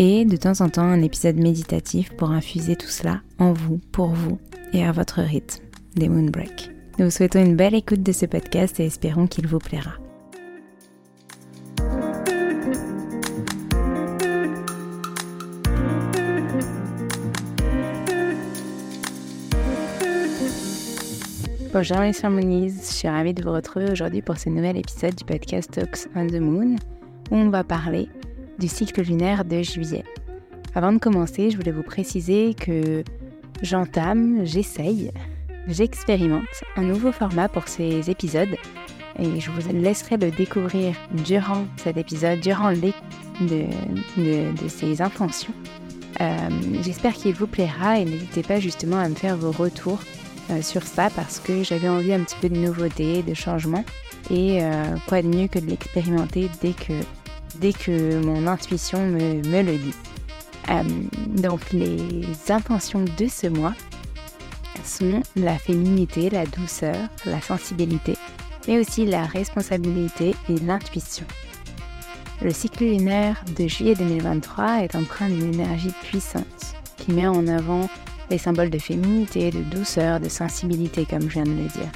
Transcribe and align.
et 0.00 0.24
de 0.24 0.36
temps 0.38 0.62
en 0.62 0.70
temps 0.70 0.80
un 0.80 1.02
épisode 1.02 1.36
méditatif 1.36 2.10
pour 2.16 2.30
infuser 2.30 2.74
tout 2.74 2.88
cela 2.88 3.20
en 3.38 3.52
vous, 3.52 3.78
pour 3.92 4.08
vous 4.08 4.38
et 4.72 4.82
à 4.82 4.92
votre 4.92 5.20
rythme, 5.20 5.62
des 5.94 6.08
Moon 6.08 6.30
Break. 6.30 6.70
Nous 6.98 7.04
vous 7.04 7.10
souhaitons 7.10 7.44
une 7.44 7.54
belle 7.54 7.74
écoute 7.74 8.02
de 8.02 8.10
ce 8.10 8.24
podcast 8.24 8.80
et 8.80 8.86
espérons 8.86 9.26
qu'il 9.26 9.46
vous 9.46 9.58
plaira. 9.58 9.92
Bonjour 21.74 22.00
les 22.00 22.24
harmonies, 22.24 22.70
je 22.70 22.94
suis 22.94 23.08
ravie 23.08 23.34
de 23.34 23.42
vous 23.44 23.52
retrouver 23.52 23.92
aujourd'hui 23.92 24.22
pour 24.22 24.38
ce 24.38 24.48
nouvel 24.48 24.78
épisode 24.78 25.14
du 25.14 25.24
podcast 25.24 25.70
Talks 25.70 26.08
on 26.16 26.26
the 26.26 26.40
Moon 26.40 26.76
où 27.30 27.36
on 27.36 27.50
va 27.50 27.64
parler 27.64 28.08
du 28.60 28.68
cycle 28.68 29.02
lunaire 29.02 29.44
de 29.44 29.62
juillet. 29.62 30.04
Avant 30.74 30.92
de 30.92 30.98
commencer, 30.98 31.50
je 31.50 31.56
voulais 31.56 31.72
vous 31.72 31.82
préciser 31.82 32.54
que 32.54 33.02
j'entame, 33.62 34.44
j'essaye, 34.44 35.10
j'expérimente 35.66 36.44
un 36.76 36.82
nouveau 36.82 37.10
format 37.10 37.48
pour 37.48 37.66
ces 37.66 38.08
épisodes 38.10 38.54
et 39.18 39.40
je 39.40 39.50
vous 39.50 39.72
laisserai 39.72 40.16
le 40.16 40.30
découvrir 40.30 40.94
durant 41.24 41.66
cet 41.76 41.96
épisode, 41.96 42.40
durant 42.40 42.72
de, 42.72 42.92
de 44.18 44.68
ces 44.68 45.02
intentions. 45.02 45.54
Euh, 46.20 46.48
J'espère 46.82 47.14
qu'il 47.14 47.34
vous 47.34 47.46
plaira 47.46 47.98
et 47.98 48.04
n'hésitez 48.04 48.42
pas 48.42 48.60
justement 48.60 48.98
à 48.98 49.08
me 49.08 49.14
faire 49.14 49.36
vos 49.36 49.52
retours 49.52 50.00
euh, 50.50 50.62
sur 50.62 50.82
ça 50.82 51.08
parce 51.10 51.40
que 51.40 51.62
j'avais 51.62 51.88
envie 51.88 52.12
un 52.12 52.20
petit 52.20 52.36
peu 52.40 52.48
de 52.48 52.56
nouveauté, 52.56 53.22
de 53.22 53.34
changement 53.34 53.84
et 54.30 54.62
euh, 54.62 54.84
quoi 55.08 55.22
de 55.22 55.28
mieux 55.28 55.48
que 55.48 55.58
de 55.58 55.66
l'expérimenter 55.66 56.48
dès 56.60 56.72
que, 56.72 56.92
dès 57.60 57.72
que 57.72 58.18
mon 58.24 58.46
intuition 58.46 59.06
me, 59.06 59.62
le 59.62 59.76
dit. 59.76 59.94
Euh, 60.70 60.82
donc 61.28 61.72
les 61.72 62.22
intentions 62.48 63.04
de 63.04 63.26
ce 63.28 63.46
mois 63.46 63.74
sont 64.84 65.22
la 65.36 65.58
féminité, 65.58 66.30
la 66.30 66.46
douceur, 66.46 66.96
la 67.26 67.40
sensibilité, 67.40 68.16
mais 68.66 68.78
aussi 68.78 69.04
la 69.04 69.24
responsabilité 69.24 70.34
et 70.48 70.58
l'intuition. 70.58 71.26
Le 72.42 72.52
cycle 72.52 72.84
lunaire 72.84 73.44
de 73.56 73.68
juillet 73.68 73.94
2023 73.94 74.84
est 74.84 74.94
empreint 74.94 75.28
d'une 75.28 75.54
énergie 75.54 75.92
puissante 76.02 76.74
qui 76.96 77.12
met 77.12 77.26
en 77.26 77.46
avant 77.46 77.88
les 78.30 78.38
symboles 78.38 78.70
de 78.70 78.78
féminité, 78.78 79.50
de 79.50 79.62
douceur, 79.62 80.20
de 80.20 80.28
sensibilité, 80.28 81.04
comme 81.04 81.22
je 81.22 81.28
viens 81.28 81.44
de 81.44 81.50
le 81.50 81.68
dire. 81.68 81.90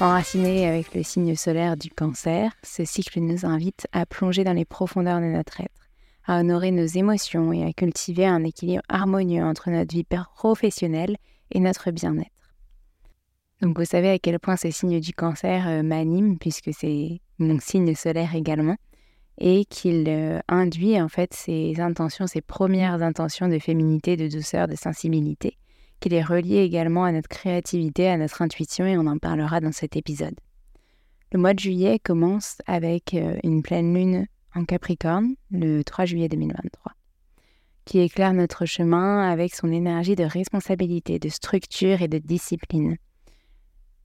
Enraciné 0.00 0.66
avec 0.66 0.94
le 0.94 1.02
signe 1.02 1.36
solaire 1.36 1.76
du 1.76 1.90
cancer, 1.90 2.52
ce 2.62 2.86
cycle 2.86 3.20
nous 3.20 3.44
invite 3.44 3.86
à 3.92 4.06
plonger 4.06 4.44
dans 4.44 4.54
les 4.54 4.64
profondeurs 4.64 5.20
de 5.20 5.26
notre 5.26 5.60
être, 5.60 5.90
à 6.24 6.40
honorer 6.40 6.70
nos 6.70 6.86
émotions 6.86 7.52
et 7.52 7.66
à 7.66 7.72
cultiver 7.74 8.24
un 8.24 8.42
équilibre 8.42 8.82
harmonieux 8.88 9.44
entre 9.44 9.68
notre 9.68 9.94
vie 9.94 10.06
professionnelle 10.34 11.18
et 11.50 11.60
notre 11.60 11.90
bien-être. 11.90 12.30
Donc 13.60 13.78
vous 13.78 13.84
savez 13.84 14.08
à 14.08 14.18
quel 14.18 14.38
point 14.40 14.56
ce 14.56 14.70
signe 14.70 15.00
du 15.00 15.12
cancer 15.12 15.68
euh, 15.68 15.82
m'anime, 15.82 16.38
puisque 16.38 16.70
c'est 16.72 17.20
mon 17.38 17.58
signe 17.60 17.94
solaire 17.94 18.34
également 18.34 18.76
et 19.36 19.66
qu'il 19.66 20.06
euh, 20.08 20.40
induit 20.48 20.98
en 20.98 21.08
fait 21.08 21.34
ses 21.34 21.78
intentions, 21.78 22.26
ses 22.26 22.40
premières 22.40 23.02
intentions 23.02 23.48
de 23.48 23.58
féminité, 23.58 24.16
de 24.16 24.28
douceur, 24.28 24.66
de 24.66 24.76
sensibilité, 24.76 25.58
qu'il 26.00 26.14
est 26.14 26.22
relié 26.22 26.58
également 26.58 27.04
à 27.04 27.12
notre 27.12 27.28
créativité, 27.28 28.08
à 28.08 28.16
notre 28.16 28.42
intuition 28.42 28.86
et 28.86 28.96
on 28.96 29.06
en 29.06 29.18
parlera 29.18 29.60
dans 29.60 29.72
cet 29.72 29.96
épisode. 29.96 30.34
Le 31.32 31.38
mois 31.38 31.54
de 31.54 31.60
juillet 31.60 31.98
commence 31.98 32.58
avec 32.66 33.14
euh, 33.14 33.36
une 33.44 33.62
pleine 33.62 33.94
lune 33.94 34.26
en 34.54 34.64
Capricorne 34.64 35.34
le 35.50 35.82
3 35.82 36.06
juillet 36.06 36.28
2023, 36.28 36.92
qui 37.84 38.00
éclaire 38.00 38.32
notre 38.32 38.66
chemin 38.66 39.30
avec 39.30 39.54
son 39.54 39.70
énergie 39.70 40.16
de 40.16 40.24
responsabilité, 40.24 41.18
de 41.20 41.28
structure 41.28 42.02
et 42.02 42.08
de 42.08 42.18
discipline. 42.18 42.96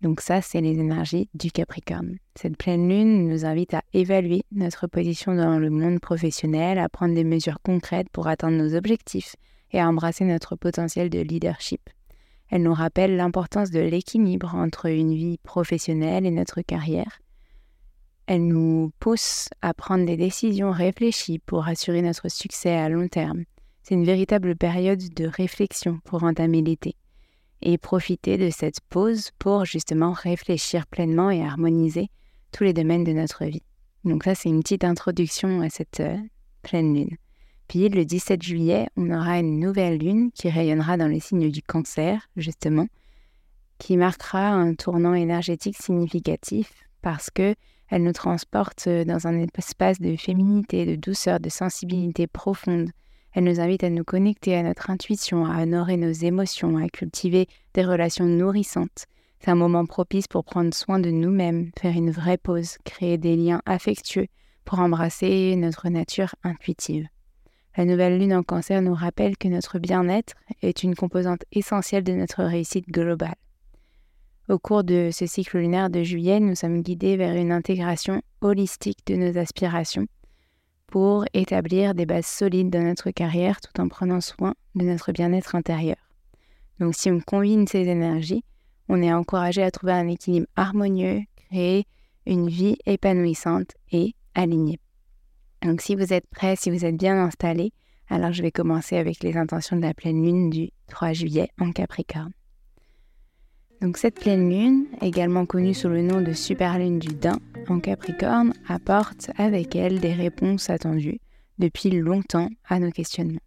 Donc 0.01 0.21
ça, 0.21 0.41
c'est 0.41 0.61
les 0.61 0.77
énergies 0.77 1.29
du 1.33 1.49
Capricorne. 1.49 2.17
Cette 2.35 2.57
pleine 2.57 2.87
lune 2.87 3.27
nous 3.27 3.43
invite 3.45 3.73
à 3.73 3.81
évaluer 3.93 4.43
notre 4.51 4.85
position 4.85 5.33
dans 5.33 5.57
le 5.57 5.71
monde 5.71 5.99
professionnel, 5.99 6.77
à 6.77 6.89
prendre 6.89 7.15
des 7.15 7.23
mesures 7.23 7.57
concrètes 7.63 8.09
pour 8.11 8.27
atteindre 8.27 8.57
nos 8.57 8.75
objectifs 8.75 9.35
et 9.75 9.79
à 9.79 9.89
embrasser 9.89 10.23
notre 10.23 10.55
potentiel 10.55 11.09
de 11.09 11.19
leadership. 11.19 11.89
Elle 12.49 12.63
nous 12.63 12.73
rappelle 12.73 13.17
l'importance 13.17 13.71
de 13.71 13.81
l'équilibre 13.81 14.55
entre 14.55 14.85
une 14.85 15.13
vie 15.13 15.37
professionnelle 15.39 16.25
et 16.25 16.31
notre 16.31 16.61
carrière. 16.61 17.19
Elle 18.25 18.47
nous 18.47 18.91
pousse 18.99 19.49
à 19.61 19.73
prendre 19.73 20.05
des 20.05 20.15
décisions 20.15 20.71
réfléchies 20.71 21.39
pour 21.39 21.67
assurer 21.67 22.01
notre 22.01 22.31
succès 22.31 22.71
à 22.71 22.87
long 22.87 23.09
terme. 23.09 23.43
C'est 23.83 23.95
une 23.95 24.05
véritable 24.05 24.55
période 24.55 25.13
de 25.13 25.27
réflexion 25.27 25.99
pour 26.05 26.23
entamer 26.23 26.61
l'été 26.61 26.95
et 27.61 27.77
profiter 27.77 28.37
de 28.37 28.49
cette 28.49 28.79
pause 28.89 29.31
pour 29.39 29.65
justement 29.65 30.13
réfléchir 30.13 30.87
pleinement 30.87 31.29
et 31.29 31.43
harmoniser 31.43 32.09
tous 32.51 32.63
les 32.63 32.73
domaines 32.73 33.03
de 33.03 33.11
notre 33.11 33.43
vie. 33.43 33.63
Donc 34.05 34.23
ça, 34.23 34.35
c'est 34.35 34.49
une 34.49 34.61
petite 34.61 34.85
introduction 34.85 35.59
à 35.61 35.69
cette 35.69 35.99
euh, 35.99 36.17
pleine 36.61 36.93
lune. 36.93 37.17
Puis 37.67 37.89
le 37.89 38.05
17 38.05 38.41
juillet, 38.41 38.87
on 38.95 39.09
aura 39.11 39.39
une 39.39 39.59
nouvelle 39.59 39.97
lune 39.97 40.31
qui 40.31 40.49
rayonnera 40.49 40.97
dans 40.97 41.07
les 41.07 41.19
signes 41.19 41.49
du 41.49 41.61
cancer, 41.61 42.27
justement, 42.37 42.87
qui 43.79 43.97
marquera 43.97 44.49
un 44.49 44.75
tournant 44.75 45.13
énergétique 45.13 45.77
significatif 45.77 46.71
parce 47.01 47.29
que 47.29 47.55
elle 47.89 48.03
nous 48.03 48.13
transporte 48.13 48.89
dans 48.89 49.27
un 49.27 49.45
espace 49.57 49.99
de 49.99 50.15
féminité, 50.15 50.85
de 50.85 50.95
douceur, 50.95 51.39
de 51.39 51.49
sensibilité 51.49 52.25
profonde. 52.25 52.89
Elle 53.31 53.43
nous 53.43 53.59
invite 53.59 53.83
à 53.83 53.89
nous 53.89 54.03
connecter 54.03 54.55
à 54.55 54.63
notre 54.63 54.89
intuition, 54.89 55.45
à 55.45 55.61
honorer 55.61 55.97
nos 55.97 56.11
émotions, 56.11 56.77
à 56.77 56.87
cultiver 56.89 57.47
des 57.73 57.85
relations 57.85 58.25
nourrissantes. 58.25 59.05
C'est 59.39 59.51
un 59.51 59.55
moment 59.55 59.85
propice 59.85 60.27
pour 60.27 60.45
prendre 60.45 60.73
soin 60.73 60.99
de 60.99 61.11
nous-mêmes, 61.11 61.69
faire 61.79 61.95
une 61.95 62.11
vraie 62.11 62.37
pause, 62.37 62.77
créer 62.85 63.17
des 63.17 63.35
liens 63.35 63.61
affectueux 63.65 64.27
pour 64.63 64.79
embrasser 64.79 65.55
notre 65.55 65.89
nature 65.89 66.33
intuitive. 66.43 67.07
La 67.77 67.83
nouvelle 67.83 68.17
lune 68.17 68.33
en 68.33 68.43
cancer 68.43 68.81
nous 68.81 68.93
rappelle 68.93 69.37
que 69.37 69.49
notre 69.49 69.79
bien-être 69.79 70.33
est 70.61 70.83
une 70.83 70.95
composante 70.95 71.43
essentielle 71.51 72.05
de 72.05 72.13
notre 72.13 72.43
réussite 72.43 72.87
globale. 72.89 73.35
Au 74.47 74.59
cours 74.59 74.83
de 74.83 75.09
ce 75.11 75.25
cycle 75.25 75.57
lunaire 75.57 75.89
de 75.89 76.03
juillet, 76.03 76.39
nous 76.39 76.55
sommes 76.55 76.83
guidés 76.83 77.17
vers 77.17 77.35
une 77.35 77.51
intégration 77.51 78.21
holistique 78.41 79.05
de 79.07 79.15
nos 79.15 79.37
aspirations 79.37 80.07
pour 80.87 81.25
établir 81.33 81.95
des 81.95 82.05
bases 82.05 82.27
solides 82.27 82.69
dans 82.69 82.83
notre 82.83 83.11
carrière 83.11 83.59
tout 83.59 83.81
en 83.81 83.89
prenant 83.89 84.21
soin 84.21 84.53
de 84.75 84.85
notre 84.85 85.11
bien-être 85.11 85.55
intérieur. 85.55 85.97
Donc 86.79 86.93
si 86.95 87.09
on 87.09 87.19
combine 87.19 87.67
ces 87.67 87.87
énergies, 87.87 88.45
on 88.87 89.01
est 89.01 89.11
encouragé 89.11 89.63
à 89.63 89.71
trouver 89.71 89.93
un 89.93 90.07
équilibre 90.07 90.47
harmonieux, 90.55 91.21
créer 91.49 91.87
une 92.25 92.47
vie 92.47 92.77
épanouissante 92.85 93.71
et 93.91 94.13
alignée. 94.35 94.79
Donc 95.65 95.81
si 95.81 95.95
vous 95.95 96.13
êtes 96.13 96.27
prêt, 96.27 96.55
si 96.55 96.69
vous 96.69 96.85
êtes 96.85 96.95
bien 96.95 97.17
installé, 97.17 97.73
alors 98.07 98.31
je 98.31 98.43
vais 98.43 98.51
commencer 98.51 98.97
avec 98.97 99.23
les 99.23 99.35
intentions 99.35 99.75
de 99.75 99.81
la 99.81 99.95
pleine 99.95 100.23
lune 100.23 100.51
du 100.51 100.69
3 100.89 101.13
juillet 101.13 101.49
en 101.59 101.71
Capricorne. 101.71 102.33
Donc 103.81 103.97
cette 103.97 104.19
pleine 104.19 104.47
lune, 104.47 104.85
également 105.01 105.47
connue 105.47 105.73
sous 105.73 105.89
le 105.89 106.03
nom 106.03 106.21
de 106.21 106.33
super 106.33 106.77
lune 106.77 106.99
du 106.99 107.15
Dain 107.15 107.39
en 107.67 107.79
Capricorne, 107.79 108.53
apporte 108.67 109.31
avec 109.37 109.75
elle 109.75 109.99
des 109.99 110.13
réponses 110.13 110.69
attendues 110.69 111.19
depuis 111.57 111.89
longtemps 111.89 112.49
à 112.69 112.79
nos 112.79 112.91
questionnements. 112.91 113.39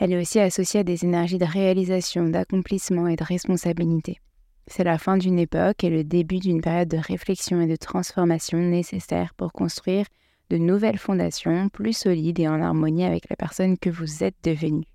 Elle 0.00 0.12
est 0.12 0.20
aussi 0.20 0.40
associée 0.40 0.80
à 0.80 0.84
des 0.84 1.04
énergies 1.04 1.38
de 1.38 1.44
réalisation, 1.44 2.28
d'accomplissement 2.28 3.06
et 3.06 3.14
de 3.14 3.24
responsabilité. 3.24 4.18
C'est 4.66 4.84
la 4.84 4.98
fin 4.98 5.16
d'une 5.16 5.38
époque 5.38 5.84
et 5.84 5.90
le 5.90 6.02
début 6.02 6.40
d'une 6.40 6.60
période 6.60 6.88
de 6.88 6.98
réflexion 6.98 7.60
et 7.60 7.68
de 7.68 7.76
transformation 7.76 8.58
nécessaire 8.58 9.34
pour 9.34 9.52
construire 9.52 10.06
de 10.50 10.58
nouvelles 10.58 10.98
fondations 10.98 11.68
plus 11.68 11.96
solides 11.96 12.40
et 12.40 12.48
en 12.48 12.60
harmonie 12.60 13.04
avec 13.04 13.28
la 13.28 13.36
personne 13.36 13.78
que 13.78 13.90
vous 13.90 14.22
êtes 14.22 14.36
devenue. 14.44 14.86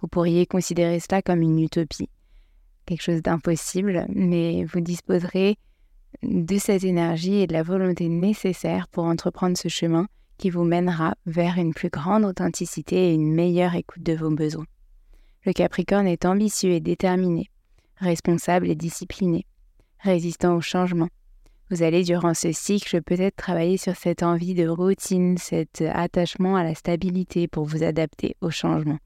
Vous 0.00 0.08
pourriez 0.08 0.46
considérer 0.46 1.00
cela 1.00 1.22
comme 1.22 1.42
une 1.42 1.60
utopie, 1.60 2.08
quelque 2.86 3.02
chose 3.02 3.22
d'impossible, 3.22 4.06
mais 4.08 4.64
vous 4.64 4.80
disposerez 4.80 5.56
de 6.22 6.58
cette 6.58 6.84
énergie 6.84 7.36
et 7.36 7.46
de 7.46 7.52
la 7.52 7.62
volonté 7.62 8.08
nécessaire 8.08 8.88
pour 8.88 9.04
entreprendre 9.04 9.56
ce 9.56 9.68
chemin 9.68 10.06
qui 10.38 10.50
vous 10.50 10.64
mènera 10.64 11.14
vers 11.26 11.58
une 11.58 11.74
plus 11.74 11.90
grande 11.90 12.24
authenticité 12.24 13.10
et 13.10 13.14
une 13.14 13.34
meilleure 13.34 13.74
écoute 13.74 14.02
de 14.02 14.14
vos 14.14 14.30
besoins. 14.30 14.66
Le 15.44 15.52
Capricorne 15.52 16.06
est 16.06 16.24
ambitieux 16.24 16.72
et 16.72 16.80
déterminé, 16.80 17.50
responsable 17.96 18.68
et 18.68 18.74
discipliné, 18.74 19.46
résistant 20.00 20.56
au 20.56 20.60
changement, 20.60 21.08
vous 21.70 21.82
allez 21.82 22.04
durant 22.04 22.34
ce 22.34 22.52
cycle 22.52 23.02
peut-être 23.02 23.36
travailler 23.36 23.76
sur 23.76 23.96
cette 23.96 24.22
envie 24.22 24.54
de 24.54 24.68
routine, 24.68 25.38
cet 25.38 25.82
attachement 25.82 26.56
à 26.56 26.62
la 26.62 26.74
stabilité 26.74 27.48
pour 27.48 27.64
vous 27.64 27.82
adapter 27.82 28.36
au 28.40 28.50
changement. 28.50 28.98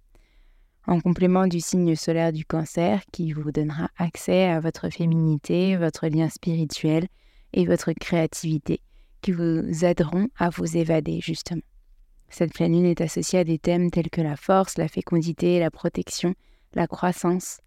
En 0.86 1.00
complément 1.00 1.46
du 1.46 1.60
signe 1.60 1.94
solaire 1.94 2.32
du 2.32 2.44
cancer 2.44 3.02
qui 3.12 3.32
vous 3.32 3.52
donnera 3.52 3.88
accès 3.96 4.44
à 4.44 4.58
votre 4.58 4.88
féminité, 4.88 5.76
votre 5.76 6.08
lien 6.08 6.28
spirituel 6.28 7.06
et 7.52 7.66
votre 7.66 7.92
créativité 7.92 8.80
qui 9.20 9.32
vous 9.32 9.84
aideront 9.84 10.28
à 10.36 10.50
vous 10.50 10.76
évader 10.76 11.20
justement. 11.20 11.62
Cette 12.30 12.52
pleine 12.52 12.72
lune 12.72 12.86
est 12.86 13.00
associée 13.00 13.40
à 13.40 13.44
des 13.44 13.58
thèmes 13.58 13.90
tels 13.90 14.10
que 14.10 14.20
la 14.20 14.36
force, 14.36 14.78
la 14.78 14.88
fécondité, 14.88 15.60
la 15.60 15.70
protection, 15.70 16.34
la 16.74 16.86
croissance, 16.86 17.58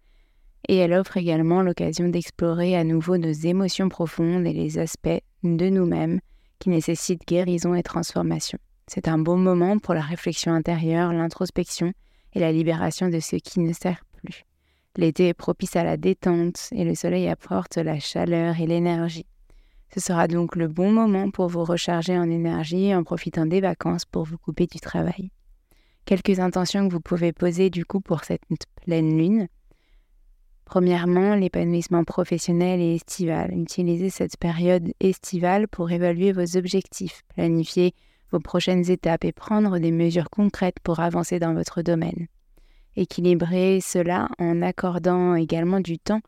et 0.68 0.76
elle 0.76 0.92
offre 0.92 1.16
également 1.16 1.62
l'occasion 1.62 2.08
d'explorer 2.08 2.76
à 2.76 2.84
nouveau 2.84 3.16
nos 3.16 3.32
émotions 3.32 3.88
profondes 3.88 4.46
et 4.46 4.52
les 4.52 4.78
aspects 4.78 5.22
de 5.42 5.68
nous-mêmes 5.68 6.20
qui 6.58 6.70
nécessitent 6.70 7.26
guérison 7.26 7.74
et 7.74 7.82
transformation. 7.82 8.58
C'est 8.86 9.08
un 9.08 9.18
bon 9.18 9.36
moment 9.36 9.78
pour 9.78 9.94
la 9.94 10.00
réflexion 10.00 10.52
intérieure, 10.52 11.12
l'introspection 11.12 11.92
et 12.34 12.40
la 12.40 12.52
libération 12.52 13.08
de 13.08 13.20
ce 13.20 13.36
qui 13.36 13.60
ne 13.60 13.72
sert 13.72 14.04
plus. 14.16 14.44
L'été 14.96 15.28
est 15.28 15.34
propice 15.34 15.76
à 15.76 15.84
la 15.84 15.96
détente 15.96 16.68
et 16.72 16.84
le 16.84 16.94
soleil 16.94 17.28
apporte 17.28 17.76
la 17.76 17.98
chaleur 17.98 18.60
et 18.60 18.66
l'énergie. 18.66 19.26
Ce 19.94 20.00
sera 20.00 20.28
donc 20.28 20.56
le 20.56 20.68
bon 20.68 20.90
moment 20.90 21.30
pour 21.30 21.48
vous 21.48 21.64
recharger 21.64 22.18
en 22.18 22.30
énergie 22.30 22.94
en 22.94 23.02
profitant 23.02 23.46
des 23.46 23.60
vacances 23.60 24.04
pour 24.04 24.24
vous 24.24 24.38
couper 24.38 24.66
du 24.66 24.80
travail. 24.80 25.30
Quelques 26.04 26.40
intentions 26.40 26.88
que 26.88 26.92
vous 26.92 27.00
pouvez 27.00 27.32
poser 27.32 27.70
du 27.70 27.84
coup 27.84 28.00
pour 28.00 28.24
cette 28.24 28.42
pleine 28.84 29.16
lune. 29.16 29.48
Premièrement, 30.72 31.34
l'épanouissement 31.34 32.02
professionnel 32.02 32.80
et 32.80 32.94
estival. 32.94 33.52
Utilisez 33.52 34.08
cette 34.08 34.38
période 34.38 34.94
estivale 35.00 35.68
pour 35.68 35.90
évaluer 35.90 36.32
vos 36.32 36.56
objectifs, 36.56 37.24
planifier 37.34 37.92
vos 38.30 38.40
prochaines 38.40 38.90
étapes 38.90 39.26
et 39.26 39.32
prendre 39.32 39.78
des 39.78 39.90
mesures 39.90 40.30
concrètes 40.30 40.80
pour 40.82 41.00
avancer 41.00 41.38
dans 41.38 41.52
votre 41.52 41.82
domaine. 41.82 42.26
Équilibrez 42.96 43.80
cela 43.82 44.30
en 44.38 44.62
accordant 44.62 45.34
également 45.34 45.80
du 45.80 45.98
temps 45.98 46.22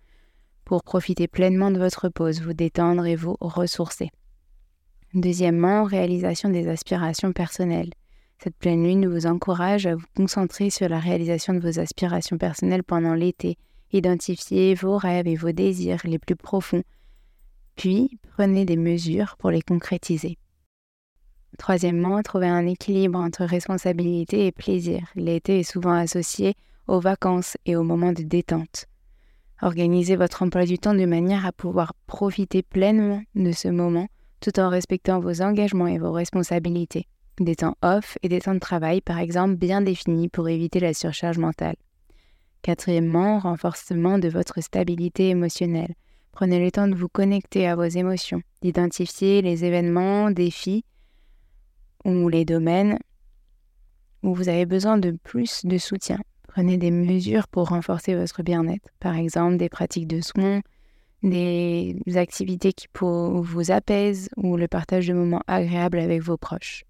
pour 0.66 0.82
profiter 0.82 1.26
pleinement 1.26 1.70
de 1.70 1.78
votre 1.78 2.10
pause, 2.10 2.42
vous 2.42 2.52
détendre 2.52 3.06
et 3.06 3.16
vous 3.16 3.38
ressourcer. 3.40 4.10
Deuxièmement, 5.14 5.84
réalisation 5.84 6.50
des 6.50 6.68
aspirations 6.68 7.32
personnelles. 7.32 7.94
Cette 8.42 8.58
pleine 8.58 8.84
lune 8.84 9.08
vous 9.08 9.24
encourage 9.24 9.86
à 9.86 9.94
vous 9.94 10.04
concentrer 10.14 10.68
sur 10.68 10.90
la 10.90 10.98
réalisation 10.98 11.54
de 11.54 11.60
vos 11.60 11.80
aspirations 11.80 12.36
personnelles 12.36 12.84
pendant 12.84 13.14
l'été 13.14 13.56
Identifiez 13.94 14.74
vos 14.74 14.98
rêves 14.98 15.28
et 15.28 15.36
vos 15.36 15.52
désirs 15.52 16.00
les 16.02 16.18
plus 16.18 16.34
profonds, 16.34 16.82
puis 17.76 18.18
prenez 18.32 18.64
des 18.64 18.76
mesures 18.76 19.36
pour 19.38 19.52
les 19.52 19.62
concrétiser. 19.62 20.36
Troisièmement, 21.58 22.20
trouvez 22.22 22.48
un 22.48 22.66
équilibre 22.66 23.20
entre 23.20 23.44
responsabilité 23.44 24.46
et 24.48 24.50
plaisir. 24.50 25.06
L'été 25.14 25.60
est 25.60 25.70
souvent 25.70 25.92
associé 25.92 26.54
aux 26.88 26.98
vacances 26.98 27.56
et 27.66 27.76
aux 27.76 27.84
moments 27.84 28.12
de 28.12 28.24
détente. 28.24 28.86
Organisez 29.62 30.16
votre 30.16 30.42
emploi 30.42 30.64
du 30.64 30.76
temps 30.76 30.94
de 30.94 31.06
manière 31.06 31.46
à 31.46 31.52
pouvoir 31.52 31.94
profiter 32.08 32.64
pleinement 32.64 33.22
de 33.36 33.52
ce 33.52 33.68
moment 33.68 34.08
tout 34.40 34.58
en 34.58 34.70
respectant 34.70 35.20
vos 35.20 35.40
engagements 35.40 35.86
et 35.86 35.98
vos 35.98 36.10
responsabilités. 36.10 37.06
Des 37.38 37.54
temps 37.54 37.76
off 37.80 38.18
et 38.24 38.28
des 38.28 38.40
temps 38.40 38.54
de 38.54 38.58
travail, 38.58 39.00
par 39.00 39.20
exemple, 39.20 39.54
bien 39.54 39.82
définis 39.82 40.28
pour 40.28 40.48
éviter 40.48 40.80
la 40.80 40.94
surcharge 40.94 41.38
mentale. 41.38 41.76
Quatrièmement, 42.64 43.40
renforcement 43.40 44.18
de 44.18 44.30
votre 44.30 44.62
stabilité 44.62 45.28
émotionnelle. 45.28 45.94
Prenez 46.32 46.64
le 46.64 46.70
temps 46.70 46.88
de 46.88 46.94
vous 46.94 47.10
connecter 47.10 47.68
à 47.68 47.76
vos 47.76 47.82
émotions, 47.82 48.40
d'identifier 48.62 49.42
les 49.42 49.66
événements, 49.66 50.30
défis 50.30 50.82
ou 52.06 52.30
les 52.30 52.46
domaines 52.46 52.98
où 54.22 54.34
vous 54.34 54.48
avez 54.48 54.64
besoin 54.64 54.96
de 54.96 55.10
plus 55.10 55.66
de 55.66 55.76
soutien. 55.76 56.18
Prenez 56.48 56.78
des 56.78 56.90
mesures 56.90 57.48
pour 57.48 57.68
renforcer 57.68 58.14
votre 58.14 58.42
bien-être, 58.42 58.88
par 58.98 59.14
exemple 59.16 59.58
des 59.58 59.68
pratiques 59.68 60.08
de 60.08 60.22
soins, 60.22 60.62
des 61.22 61.98
activités 62.14 62.72
qui 62.72 62.86
vous 62.98 63.70
apaisent 63.72 64.30
ou 64.38 64.56
le 64.56 64.68
partage 64.68 65.08
de 65.08 65.12
moments 65.12 65.42
agréables 65.46 65.98
avec 65.98 66.22
vos 66.22 66.38
proches. 66.38 66.86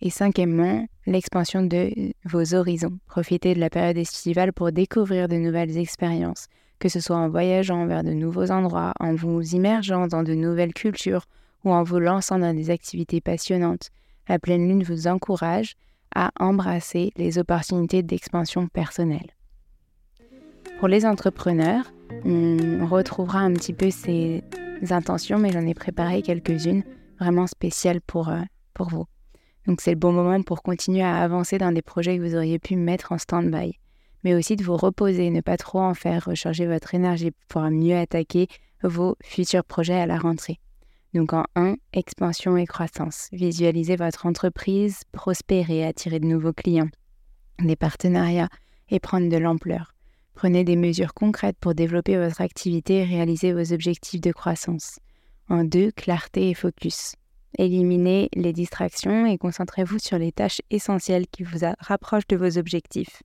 Et 0.00 0.10
cinquièmement, 0.10 0.86
l'expansion 1.06 1.62
de 1.62 1.90
vos 2.24 2.54
horizons. 2.54 2.98
Profitez 3.06 3.54
de 3.54 3.60
la 3.60 3.70
période 3.70 3.96
estivale 3.96 4.52
pour 4.52 4.72
découvrir 4.72 5.28
de 5.28 5.36
nouvelles 5.36 5.78
expériences, 5.78 6.48
que 6.78 6.88
ce 6.88 7.00
soit 7.00 7.16
en 7.16 7.28
voyageant 7.28 7.86
vers 7.86 8.04
de 8.04 8.12
nouveaux 8.12 8.50
endroits, 8.50 8.92
en 9.00 9.14
vous 9.14 9.40
immergeant 9.54 10.06
dans 10.06 10.22
de 10.22 10.34
nouvelles 10.34 10.74
cultures 10.74 11.24
ou 11.64 11.72
en 11.72 11.82
vous 11.82 11.98
lançant 11.98 12.38
dans 12.38 12.54
des 12.54 12.70
activités 12.70 13.20
passionnantes. 13.20 13.90
La 14.28 14.38
pleine 14.38 14.66
lune 14.68 14.82
vous 14.82 15.06
encourage 15.06 15.74
à 16.14 16.30
embrasser 16.38 17.12
les 17.16 17.38
opportunités 17.38 18.02
d'expansion 18.02 18.68
personnelle. 18.68 19.34
Pour 20.78 20.88
les 20.88 21.06
entrepreneurs, 21.06 21.92
on 22.24 22.86
retrouvera 22.86 23.40
un 23.40 23.52
petit 23.52 23.72
peu 23.72 23.90
ces 23.90 24.42
intentions, 24.90 25.38
mais 25.38 25.50
j'en 25.50 25.66
ai 25.66 25.74
préparé 25.74 26.22
quelques-unes 26.22 26.82
vraiment 27.18 27.46
spéciales 27.46 28.00
pour, 28.00 28.28
euh, 28.28 28.40
pour 28.74 28.88
vous. 28.88 29.04
Donc 29.66 29.80
c'est 29.80 29.92
le 29.92 29.98
bon 29.98 30.12
moment 30.12 30.42
pour 30.42 30.62
continuer 30.62 31.02
à 31.02 31.16
avancer 31.18 31.58
dans 31.58 31.72
des 31.72 31.82
projets 31.82 32.18
que 32.18 32.22
vous 32.22 32.36
auriez 32.36 32.58
pu 32.58 32.76
mettre 32.76 33.12
en 33.12 33.18
stand-by, 33.18 33.78
mais 34.22 34.34
aussi 34.34 34.56
de 34.56 34.64
vous 34.64 34.76
reposer, 34.76 35.30
ne 35.30 35.40
pas 35.40 35.56
trop 35.56 35.80
en 35.80 35.94
faire, 35.94 36.26
recharger 36.26 36.66
votre 36.66 36.94
énergie 36.94 37.32
pour 37.48 37.62
mieux 37.62 37.96
attaquer 37.96 38.48
vos 38.82 39.16
futurs 39.22 39.64
projets 39.64 39.94
à 39.94 40.06
la 40.06 40.18
rentrée. 40.18 40.58
Donc 41.14 41.32
en 41.32 41.44
1, 41.54 41.76
expansion 41.92 42.56
et 42.56 42.66
croissance. 42.66 43.28
Visualisez 43.32 43.96
votre 43.96 44.26
entreprise 44.26 45.02
prospérer, 45.12 45.86
attirer 45.86 46.18
de 46.18 46.26
nouveaux 46.26 46.52
clients, 46.52 46.90
des 47.60 47.76
partenariats 47.76 48.48
et 48.90 48.98
prendre 48.98 49.28
de 49.28 49.36
l'ampleur. 49.36 49.94
Prenez 50.34 50.64
des 50.64 50.76
mesures 50.76 51.14
concrètes 51.14 51.56
pour 51.60 51.74
développer 51.74 52.18
votre 52.18 52.40
activité 52.40 52.98
et 52.98 53.04
réaliser 53.04 53.52
vos 53.52 53.72
objectifs 53.72 54.20
de 54.20 54.32
croissance. 54.32 54.98
En 55.48 55.62
2, 55.62 55.92
clarté 55.92 56.50
et 56.50 56.54
focus. 56.54 57.14
Éliminez 57.56 58.28
les 58.34 58.52
distractions 58.52 59.26
et 59.26 59.38
concentrez-vous 59.38 59.98
sur 59.98 60.18
les 60.18 60.32
tâches 60.32 60.60
essentielles 60.70 61.26
qui 61.28 61.44
vous 61.44 61.60
rapprochent 61.78 62.26
de 62.26 62.36
vos 62.36 62.58
objectifs. 62.58 63.22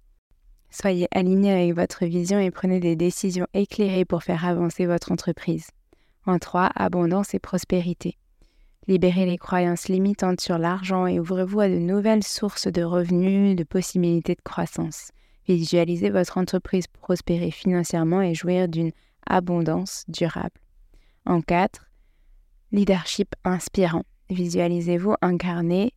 Soyez 0.69 1.07
aligné 1.11 1.51
avec 1.51 1.73
votre 1.73 2.05
vision 2.05 2.39
et 2.39 2.51
prenez 2.51 2.79
des 2.79 2.95
décisions 2.95 3.47
éclairées 3.55 4.05
pour 4.05 4.23
faire 4.23 4.45
avancer 4.45 4.85
votre 4.85 5.11
entreprise. 5.11 5.69
En 6.27 6.37
3, 6.37 6.69
abondance 6.75 7.33
et 7.33 7.39
prospérité. 7.39 8.17
Libérez 8.87 9.25
les 9.25 9.37
croyances 9.37 9.87
limitantes 9.87 10.41
sur 10.41 10.59
l'argent 10.59 11.07
et 11.07 11.19
ouvrez-vous 11.19 11.61
à 11.61 11.69
de 11.69 11.79
nouvelles 11.79 12.23
sources 12.23 12.67
de 12.67 12.83
revenus, 12.83 13.55
de 13.55 13.63
possibilités 13.63 14.35
de 14.35 14.41
croissance. 14.41 15.11
Visualisez 15.47 16.11
votre 16.11 16.37
entreprise 16.37 16.85
prospérer 16.87 17.49
financièrement 17.49 18.21
et 18.21 18.35
jouir 18.35 18.67
d'une 18.67 18.91
abondance 19.25 20.03
durable. 20.07 20.59
En 21.25 21.41
4, 21.41 21.87
leadership 22.71 23.33
inspirant. 23.43 24.03
Visualisez-vous 24.29 25.15
incarner 25.21 25.91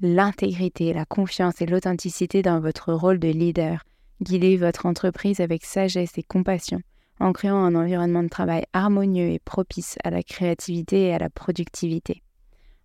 l'intégrité, 0.00 0.92
la 0.94 1.04
confiance 1.04 1.60
et 1.60 1.66
l'authenticité 1.66 2.40
dans 2.40 2.58
votre 2.58 2.92
rôle 2.94 3.18
de 3.18 3.28
leader. 3.28 3.84
Guidez 4.22 4.56
votre 4.56 4.86
entreprise 4.86 5.40
avec 5.40 5.64
sagesse 5.64 6.16
et 6.16 6.22
compassion 6.22 6.80
en 7.20 7.32
créant 7.32 7.62
un 7.62 7.74
environnement 7.74 8.22
de 8.22 8.28
travail 8.28 8.64
harmonieux 8.72 9.28
et 9.28 9.38
propice 9.38 9.96
à 10.02 10.10
la 10.10 10.22
créativité 10.22 11.08
et 11.08 11.14
à 11.14 11.18
la 11.18 11.30
productivité. 11.30 12.22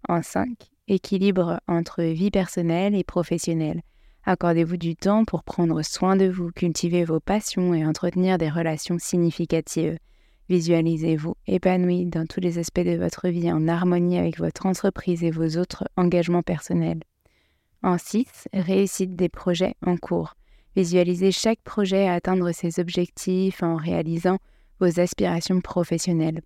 En 0.07 0.21
5, 0.21 0.49
équilibre 0.87 1.59
entre 1.67 2.03
vie 2.03 2.31
personnelle 2.31 2.93
et 2.93 3.03
professionnelle. 3.03 3.81
Accordez-vous 4.25 4.77
du 4.77 4.95
temps 4.95 5.25
pour 5.25 5.43
prendre 5.43 5.81
soin 5.81 6.15
de 6.15 6.25
vous, 6.25 6.51
cultiver 6.51 7.05
vos 7.05 7.19
passions 7.19 7.73
et 7.73 7.85
entretenir 7.85 8.37
des 8.37 8.49
relations 8.49 8.99
significatives. 8.99 9.97
Visualisez-vous 10.49 11.35
épanoui 11.45 12.07
dans 12.07 12.25
tous 12.25 12.39
les 12.39 12.57
aspects 12.57 12.79
de 12.79 12.97
votre 12.97 13.27
vie 13.29 13.51
en 13.51 13.67
harmonie 13.67 14.17
avec 14.17 14.39
votre 14.39 14.65
entreprise 14.65 15.23
et 15.23 15.29
vos 15.29 15.57
autres 15.57 15.85
engagements 15.95 16.41
personnels. 16.41 17.01
En 17.83 17.99
6, 17.99 18.47
réussite 18.53 19.15
des 19.15 19.29
projets 19.29 19.75
en 19.85 19.95
cours. 19.95 20.33
Visualisez 20.75 21.31
chaque 21.31 21.61
projet 21.61 22.07
à 22.07 22.15
atteindre 22.15 22.51
ses 22.51 22.79
objectifs 22.79 23.61
en 23.61 23.75
réalisant 23.75 24.39
vos 24.79 24.99
aspirations 24.99 25.61
professionnelles. 25.61 26.41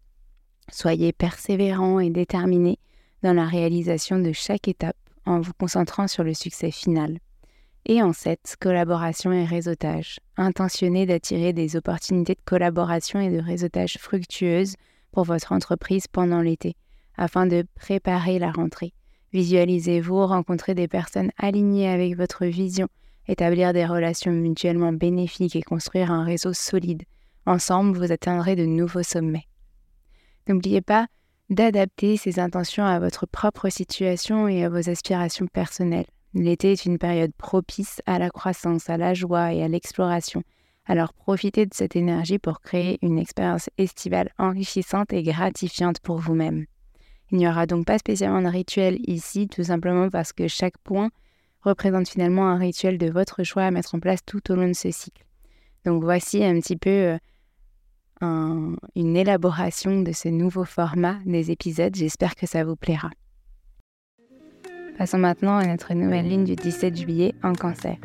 Soyez 0.70 1.14
persévérant 1.14 2.00
et 2.00 2.10
déterminé 2.10 2.80
dans 3.22 3.34
la 3.34 3.46
réalisation 3.46 4.20
de 4.20 4.34
chaque 4.34 4.68
étape 4.68 4.98
en 5.26 5.40
vous 5.40 5.54
concentrant 5.58 6.10
sur 6.10 6.26
le 6.26 6.34
succès 6.34 6.72
final. 6.72 7.20
Et 7.86 8.02
en 8.02 8.14
7, 8.14 8.56
collaboration 8.60 9.32
et 9.32 9.46
réseautage. 9.46 10.20
Intentionnez 10.38 11.06
d'attirer 11.06 11.54
des 11.54 11.76
opportunités 11.76 12.36
de 12.36 12.42
collaboration 12.46 13.20
et 13.20 13.30
de 13.30 13.42
réseautage 13.42 13.98
fructueuses 14.00 14.76
pour 15.12 15.26
votre 15.26 15.52
entreprise 15.52 16.08
pendant 16.08 16.42
l'été, 16.42 16.76
afin 17.18 17.46
de 17.46 17.66
préparer 17.76 18.40
la 18.40 18.52
rentrée. 18.52 18.94
Visualisez-vous 19.34 20.26
rencontrer 20.26 20.76
des 20.76 20.88
personnes 20.88 21.32
alignées 21.38 21.90
avec 21.90 22.16
votre 22.16 22.46
vision 22.46 22.88
établir 23.28 23.74
des 23.74 23.86
relations 23.86 24.32
mutuellement 24.32 24.94
bénéfiques 24.94 25.56
et 25.56 25.62
construire 25.62 26.12
un 26.12 26.24
réseau 26.24 26.54
solide. 26.54 27.04
Ensemble, 27.46 27.98
vous 27.98 28.12
atteindrez 28.12 28.56
de 28.56 28.66
nouveaux 28.66 29.04
sommets. 29.04 29.48
N'oubliez 30.48 30.82
pas 30.82 31.08
d'adapter 31.50 32.18
ces 32.18 32.40
intentions 32.40 32.86
à 32.86 33.00
votre 33.00 33.26
propre 33.26 33.70
situation 33.70 34.48
et 34.48 34.64
à 34.64 34.70
vos 34.70 34.90
aspirations 34.90 35.48
personnelles. 35.48 36.06
L'été 36.34 36.72
est 36.72 36.86
une 36.86 36.98
période 36.98 37.34
propice 37.38 38.02
à 38.06 38.18
la 38.18 38.30
croissance, 38.30 38.90
à 38.90 38.98
la 38.98 39.14
joie 39.14 39.54
et 39.54 39.64
à 39.64 39.68
l'exploration. 39.68 40.44
Alors 40.86 41.14
profitez 41.14 41.66
de 41.66 41.74
cette 41.74 41.96
énergie 41.96 42.40
pour 42.40 42.60
créer 42.60 42.98
une 43.02 43.20
expérience 43.20 43.70
estivale 43.78 44.32
enrichissante 44.38 45.14
et 45.14 45.24
gratifiante 45.24 46.00
pour 46.00 46.18
vous-même. 46.18 46.66
Il 47.32 47.38
n'y 47.38 47.48
aura 47.48 47.66
donc 47.66 47.86
pas 47.86 47.98
spécialement 47.98 48.42
de 48.42 48.48
rituel 48.48 49.00
ici, 49.08 49.48
tout 49.48 49.64
simplement 49.64 50.10
parce 50.10 50.34
que 50.34 50.48
chaque 50.48 50.78
point 50.80 51.10
représente 51.62 52.10
finalement 52.10 52.48
un 52.48 52.58
rituel 52.58 52.98
de 52.98 53.10
votre 53.10 53.44
choix 53.44 53.64
à 53.64 53.72
mettre 53.72 53.96
en 53.96 54.00
place 54.00 54.20
tout 54.26 54.52
au 54.52 54.56
long 54.56 54.68
de 54.68 54.74
ce 54.74 54.92
cycle. 54.92 55.24
Donc 55.86 56.04
voici 56.04 56.44
un 56.44 56.60
petit 56.60 56.78
peu 56.78 57.18
euh, 58.24 58.76
une 58.96 59.18
élaboration 59.18 60.02
de 60.02 60.12
ce 60.12 60.30
nouveau 60.30 60.66
format 60.66 61.20
des 61.26 61.52
épisodes. 61.52 61.96
J'espère 61.96 62.36
que 62.36 62.46
ça 62.46 62.64
vous 62.64 62.76
plaira. 62.76 63.10
Passons 64.98 65.18
maintenant 65.18 65.58
à 65.58 65.66
notre 65.66 65.96
nouvelle 65.96 66.30
lune 66.30 66.44
du 66.44 66.56
17 66.56 66.96
juillet 66.96 67.34
en 67.42 67.54
cancer. 67.54 67.98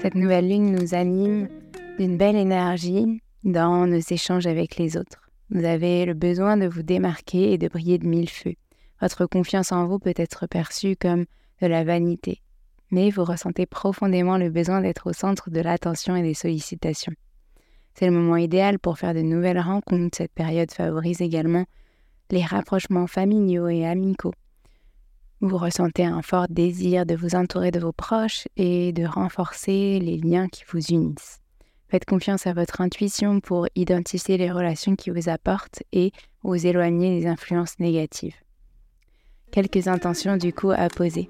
Cette 0.00 0.14
nouvelle 0.14 0.48
lune 0.48 0.72
nous 0.72 0.94
anime 0.94 1.48
d'une 1.98 2.16
belle 2.16 2.36
énergie 2.36 3.20
dans 3.42 3.88
nos 3.88 3.98
échanges 3.98 4.46
avec 4.46 4.76
les 4.76 4.96
autres. 4.96 5.30
Vous 5.50 5.64
avez 5.64 6.06
le 6.06 6.14
besoin 6.14 6.56
de 6.56 6.68
vous 6.68 6.84
démarquer 6.84 7.52
et 7.52 7.58
de 7.58 7.66
briller 7.66 7.98
de 7.98 8.06
mille 8.06 8.30
feux. 8.30 8.54
Votre 9.00 9.26
confiance 9.26 9.72
en 9.72 9.86
vous 9.86 9.98
peut 9.98 10.14
être 10.16 10.46
perçue 10.46 10.94
comme 10.94 11.24
de 11.60 11.66
la 11.66 11.82
vanité, 11.82 12.40
mais 12.92 13.10
vous 13.10 13.24
ressentez 13.24 13.66
profondément 13.66 14.38
le 14.38 14.48
besoin 14.48 14.80
d'être 14.80 15.10
au 15.10 15.12
centre 15.12 15.50
de 15.50 15.60
l'attention 15.60 16.14
et 16.14 16.22
des 16.22 16.34
sollicitations. 16.34 17.14
C'est 17.94 18.06
le 18.06 18.12
moment 18.12 18.36
idéal 18.36 18.78
pour 18.78 18.96
faire 18.96 19.12
de 19.12 19.22
nouvelles 19.22 19.60
rencontres. 19.60 20.18
Cette 20.18 20.32
période 20.32 20.70
favorise 20.70 21.20
également 21.20 21.64
les 22.30 22.44
rapprochements 22.44 23.08
familiaux 23.08 23.68
et 23.68 23.84
amicaux. 23.84 24.32
Vous 25.44 25.58
ressentez 25.58 26.04
un 26.04 26.22
fort 26.22 26.46
désir 26.48 27.04
de 27.04 27.16
vous 27.16 27.34
entourer 27.34 27.72
de 27.72 27.80
vos 27.80 27.90
proches 27.90 28.46
et 28.56 28.92
de 28.92 29.04
renforcer 29.04 29.98
les 29.98 30.16
liens 30.16 30.46
qui 30.46 30.62
vous 30.68 30.78
unissent. 30.92 31.40
Faites 31.88 32.04
confiance 32.04 32.46
à 32.46 32.52
votre 32.52 32.80
intuition 32.80 33.40
pour 33.40 33.66
identifier 33.74 34.38
les 34.38 34.52
relations 34.52 34.94
qui 34.94 35.10
vous 35.10 35.28
apportent 35.28 35.82
et 35.92 36.12
vous 36.44 36.64
éloigner 36.64 37.18
des 37.18 37.26
influences 37.26 37.80
négatives. 37.80 38.36
Quelques 39.50 39.88
intentions 39.88 40.36
du 40.36 40.52
coup 40.52 40.70
à 40.70 40.88
poser. 40.88 41.28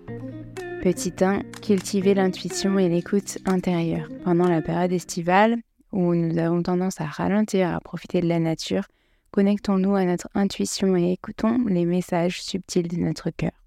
Petit 0.82 1.14
1, 1.18 1.40
cultiver 1.62 2.12
l'intuition 2.12 2.78
et 2.78 2.90
l'écoute 2.90 3.38
intérieure. 3.46 4.10
Pendant 4.24 4.46
la 4.46 4.60
période 4.60 4.92
estivale, 4.92 5.56
où 5.90 6.14
nous 6.14 6.36
avons 6.36 6.62
tendance 6.62 7.00
à 7.00 7.06
ralentir, 7.06 7.74
à 7.74 7.80
profiter 7.80 8.20
de 8.20 8.28
la 8.28 8.40
nature, 8.40 8.84
connectons-nous 9.30 9.94
à 9.94 10.04
notre 10.04 10.28
intuition 10.34 10.96
et 10.96 11.12
écoutons 11.12 11.64
les 11.66 11.86
messages 11.86 12.42
subtils 12.42 12.88
de 12.88 12.96
notre 12.96 13.30
cœur. 13.30 13.61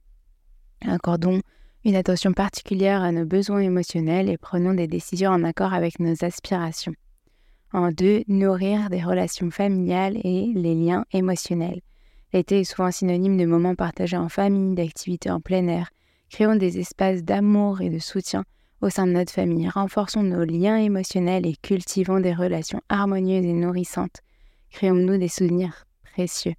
Accordons 0.88 1.42
une 1.84 1.96
attention 1.96 2.34
particulière 2.34 3.02
à 3.02 3.12
nos 3.12 3.26
besoins 3.26 3.60
émotionnels 3.60 4.30
et 4.30 4.38
prenons 4.38 4.74
des 4.74 4.88
décisions 4.88 5.32
en 5.32 5.44
accord 5.44 5.74
avec 5.74 6.00
nos 6.00 6.24
aspirations. 6.24 6.94
En 7.74 7.92
deux, 7.92 8.24
nourrir 8.28 8.90
des 8.90 9.04
relations 9.04 9.52
familiales 9.52 10.18
et 10.24 10.52
les 10.56 10.76
liens 10.76 11.06
émotionnels. 11.12 11.82
L'été 12.34 12.62
est 12.62 12.64
souvent 12.64 12.92
synonyme 12.92 13.38
de 13.38 13.46
moments 13.46 13.76
partagés 13.76 14.18
en 14.18 14.30
famille, 14.30 14.76
d'activités 14.76 15.30
en 15.30 15.42
plein 15.42 15.68
air, 15.68 15.90
Créons 16.30 16.56
des 16.56 16.80
espaces 16.80 17.24
d'amour 17.24 17.82
et 17.82 17.90
de 17.90 18.00
soutien 18.00 18.44
au 18.82 18.90
sein 18.90 19.08
de 19.08 19.14
notre 19.14 19.32
famille. 19.32 19.70
Renforçons 19.70 20.24
nos 20.24 20.44
liens 20.44 20.78
émotionnels 20.78 21.46
et 21.46 21.56
cultivons 21.56 22.20
des 22.20 22.34
relations 22.34 22.82
harmonieuses 22.90 23.46
et 23.46 23.54
nourrissantes. 23.54 24.22
Créons-nous 24.72 25.18
des 25.18 25.30
souvenirs 25.30 25.86
précieux. 26.04 26.56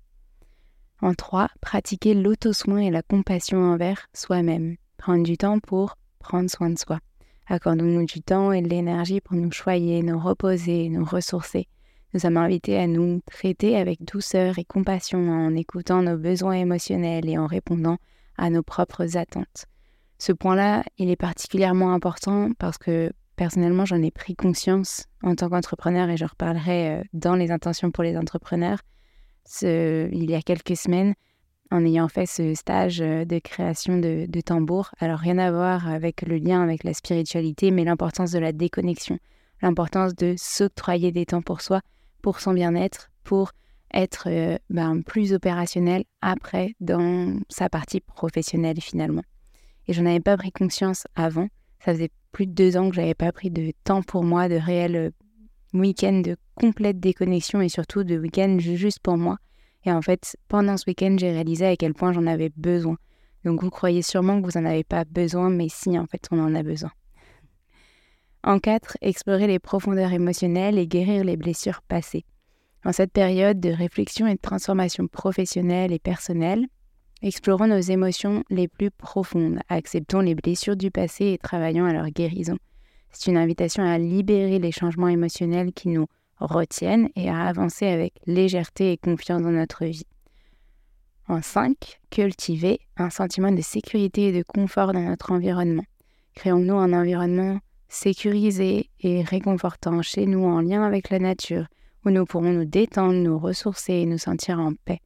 En 1.02 1.14
trois, 1.14 1.48
pratiquer 1.60 2.14
l'auto-soin 2.14 2.78
et 2.78 2.90
la 2.90 3.02
compassion 3.02 3.58
envers 3.58 4.06
soi-même. 4.14 4.76
Prendre 4.96 5.24
du 5.24 5.36
temps 5.36 5.58
pour 5.58 5.96
prendre 6.18 6.50
soin 6.50 6.70
de 6.70 6.78
soi. 6.78 7.00
Accordons-nous 7.48 8.06
du 8.06 8.22
temps 8.22 8.50
et 8.50 8.62
de 8.62 8.68
l'énergie 8.68 9.20
pour 9.20 9.36
nous 9.36 9.52
choyer, 9.52 10.02
nous 10.02 10.18
reposer, 10.18 10.88
nous 10.88 11.04
ressourcer. 11.04 11.68
Nous 12.14 12.20
sommes 12.20 12.38
invités 12.38 12.78
à 12.78 12.86
nous 12.86 13.20
traiter 13.26 13.76
avec 13.76 14.02
douceur 14.04 14.58
et 14.58 14.64
compassion 14.64 15.18
en 15.18 15.54
écoutant 15.54 16.02
nos 16.02 16.16
besoins 16.16 16.54
émotionnels 16.54 17.28
et 17.28 17.36
en 17.36 17.46
répondant 17.46 17.98
à 18.38 18.48
nos 18.48 18.62
propres 18.62 19.16
attentes. 19.16 19.66
Ce 20.18 20.32
point-là, 20.32 20.82
il 20.96 21.10
est 21.10 21.16
particulièrement 21.16 21.92
important 21.92 22.50
parce 22.58 22.78
que 22.78 23.12
personnellement, 23.36 23.84
j'en 23.84 24.02
ai 24.02 24.10
pris 24.10 24.34
conscience 24.34 25.04
en 25.22 25.34
tant 25.34 25.50
qu'entrepreneur 25.50 26.08
et 26.08 26.16
je 26.16 26.24
reparlerai 26.24 26.90
euh, 26.90 27.02
dans 27.12 27.34
les 27.34 27.50
intentions 27.50 27.90
pour 27.90 28.02
les 28.02 28.16
entrepreneurs 28.16 28.78
il 29.62 30.30
y 30.30 30.34
a 30.34 30.42
quelques 30.42 30.76
semaines 30.76 31.14
en 31.70 31.84
ayant 31.84 32.08
fait 32.08 32.26
ce 32.26 32.54
stage 32.54 33.00
euh, 33.00 33.24
de 33.24 33.38
création 33.38 33.98
de, 33.98 34.26
de 34.28 34.40
tambour. 34.40 34.90
Alors 34.98 35.18
rien 35.18 35.38
à 35.38 35.50
voir 35.50 35.88
avec 35.88 36.22
le 36.22 36.36
lien 36.36 36.62
avec 36.62 36.84
la 36.84 36.94
spiritualité, 36.94 37.70
mais 37.70 37.84
l'importance 37.84 38.30
de 38.30 38.38
la 38.38 38.52
déconnexion, 38.52 39.18
l'importance 39.62 40.14
de 40.14 40.34
s'octroyer 40.36 41.12
des 41.12 41.26
temps 41.26 41.42
pour 41.42 41.60
soi, 41.60 41.80
pour 42.22 42.40
son 42.40 42.52
bien-être, 42.52 43.10
pour 43.24 43.52
être 43.92 44.28
euh, 44.28 44.58
ben, 44.70 45.02
plus 45.02 45.32
opérationnel 45.32 46.04
après 46.20 46.74
dans 46.80 47.38
sa 47.48 47.68
partie 47.68 48.00
professionnelle 48.00 48.80
finalement. 48.80 49.22
Et 49.88 49.92
j'en 49.92 50.06
avais 50.06 50.20
pas 50.20 50.36
pris 50.36 50.52
conscience 50.52 51.06
avant. 51.14 51.48
Ça 51.84 51.92
faisait 51.92 52.10
plus 52.32 52.46
de 52.46 52.52
deux 52.52 52.76
ans 52.76 52.90
que 52.90 52.96
j'avais 52.96 53.14
pas 53.14 53.32
pris 53.32 53.50
de 53.50 53.72
temps 53.84 54.02
pour 54.02 54.24
moi, 54.24 54.48
de 54.48 54.56
réel 54.56 54.96
euh, 54.96 55.10
week-end 55.80 56.21
de 56.25 56.37
complète 56.54 57.00
déconnexion 57.00 57.61
et 57.61 57.68
surtout 57.68 58.04
de 58.04 58.18
week-end 58.18 58.56
juste 58.59 59.00
pour 59.00 59.16
moi. 59.16 59.38
Et 59.85 59.92
en 59.92 60.02
fait, 60.02 60.37
pendant 60.49 60.76
ce 60.76 60.85
week-end, 60.87 61.16
j'ai 61.18 61.30
réalisé 61.30 61.66
à 61.66 61.76
quel 61.76 61.95
point 61.95 62.12
j'en 62.12 62.26
avais 62.26 62.50
besoin. 62.56 62.97
Donc 63.45 63.62
vous 63.62 63.71
croyez 63.71 64.02
sûrement 64.02 64.40
que 64.40 64.47
vous 64.47 64.59
n'en 64.59 64.68
avez 64.68 64.85
pas 64.85 65.04
besoin, 65.04 65.50
mais 65.50 65.68
si, 65.68 65.99
en 65.99 66.06
fait, 66.06 66.26
on 66.33 66.40
en 66.40 66.54
a 66.54 66.62
besoin. 66.62 66.90
En 68.42 68.59
4, 68.59 68.99
explorer 69.00 69.47
les 69.47 69.59
profondeurs 69.59 70.12
émotionnelles 70.12 70.78
et 70.78 70.87
guérir 70.87 71.25
les 71.25 71.37
blessures 71.37 71.83
passées. 71.83 72.25
En 72.85 72.92
cette 72.92 73.12
période 73.12 73.59
de 73.59 73.71
réflexion 73.71 74.28
et 74.28 74.35
de 74.35 74.40
transformation 74.40 75.09
professionnelle 75.09 75.92
et 75.92 75.99
personnelle, 75.99 76.66
explorons 77.23 77.66
nos 77.66 77.80
émotions 77.80 78.45
les 78.50 78.68
plus 78.68 78.92
profondes, 78.92 79.59
acceptons 79.68 80.21
les 80.21 80.37
blessures 80.37 80.76
du 80.76 80.92
passé 80.92 81.26
et 81.26 81.38
travaillons 81.38 81.87
à 81.87 81.92
leur 81.92 82.09
guérison. 82.11 82.56
C'est 83.12 83.30
une 83.30 83.36
invitation 83.36 83.82
à 83.82 83.98
libérer 83.98 84.58
les 84.58 84.72
changements 84.72 85.08
émotionnels 85.08 85.72
qui 85.72 85.88
nous 85.88 86.06
retiennent 86.38 87.08
et 87.16 87.30
à 87.30 87.46
avancer 87.46 87.86
avec 87.86 88.14
légèreté 88.26 88.92
et 88.92 88.96
confiance 88.98 89.42
dans 89.42 89.50
notre 89.50 89.84
vie. 89.84 90.06
En 91.28 91.42
5, 91.42 91.98
cultiver 92.10 92.78
un 92.96 93.10
sentiment 93.10 93.50
de 93.50 93.62
sécurité 93.62 94.28
et 94.28 94.32
de 94.32 94.44
confort 94.46 94.92
dans 94.92 95.00
notre 95.00 95.32
environnement. 95.32 95.84
Créons-nous 96.34 96.76
un 96.76 96.92
environnement 96.92 97.58
sécurisé 97.88 98.90
et 99.00 99.22
réconfortant 99.22 100.02
chez 100.02 100.26
nous 100.26 100.44
en 100.44 100.60
lien 100.60 100.82
avec 100.82 101.10
la 101.10 101.18
nature, 101.18 101.66
où 102.04 102.10
nous 102.10 102.25
pourrons 102.25 102.52
nous 102.52 102.64
détendre, 102.64 103.14
nous 103.14 103.38
ressourcer 103.38 103.94
et 103.94 104.06
nous 104.06 104.18
sentir 104.18 104.60
en 104.60 104.72
paix. 104.84 105.00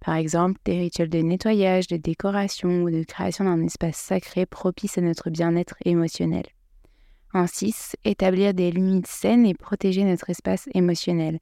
Par 0.00 0.16
exemple, 0.16 0.60
des 0.64 0.78
rituels 0.78 1.08
de 1.08 1.18
nettoyage, 1.18 1.86
de 1.86 1.96
décoration 1.96 2.82
ou 2.82 2.90
de 2.90 3.04
création 3.04 3.44
d'un 3.44 3.62
espace 3.62 3.96
sacré 3.96 4.46
propice 4.46 4.98
à 4.98 5.00
notre 5.00 5.30
bien-être 5.30 5.76
émotionnel. 5.84 6.44
En 7.34 7.46
6, 7.46 7.96
établir 8.04 8.52
des 8.52 8.70
limites 8.70 9.06
saines 9.06 9.46
et 9.46 9.54
protéger 9.54 10.04
notre 10.04 10.28
espace 10.28 10.68
émotionnel. 10.74 11.38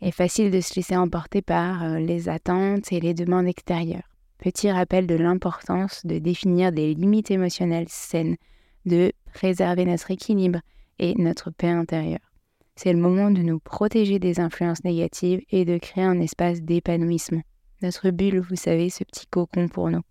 Il 0.00 0.08
est 0.08 0.12
facile 0.12 0.50
de 0.50 0.60
se 0.60 0.74
laisser 0.76 0.94
emporter 0.94 1.40
par 1.40 1.82
euh, 1.82 1.98
les 1.98 2.28
attentes 2.28 2.92
et 2.92 3.00
les 3.00 3.14
demandes 3.14 3.46
extérieures. 3.46 4.10
Petit 4.38 4.70
rappel 4.70 5.06
de 5.06 5.14
l'importance 5.14 6.04
de 6.04 6.18
définir 6.18 6.70
des 6.70 6.92
limites 6.92 7.30
émotionnelles 7.30 7.88
saines, 7.88 8.36
de 8.84 9.12
préserver 9.32 9.86
notre 9.86 10.10
équilibre 10.10 10.60
et 10.98 11.14
notre 11.14 11.50
paix 11.50 11.70
intérieure. 11.70 12.32
C'est 12.74 12.92
le 12.92 12.98
moment 12.98 13.30
de 13.30 13.40
nous 13.40 13.58
protéger 13.58 14.18
des 14.18 14.38
influences 14.38 14.84
négatives 14.84 15.40
et 15.50 15.64
de 15.64 15.78
créer 15.78 16.04
un 16.04 16.20
espace 16.20 16.60
d'épanouissement. 16.60 17.42
Notre 17.80 18.10
bulle, 18.10 18.40
vous 18.40 18.56
savez, 18.56 18.90
ce 18.90 19.02
petit 19.04 19.26
cocon 19.26 19.68
pour 19.68 19.90
nous. 19.90 20.02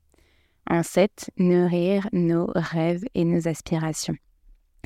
En 0.67 0.81
7, 0.81 1.29
nourrir 1.38 2.09
nos 2.12 2.47
rêves 2.55 3.05
et 3.13 3.24
nos 3.24 3.47
aspirations. 3.47 4.15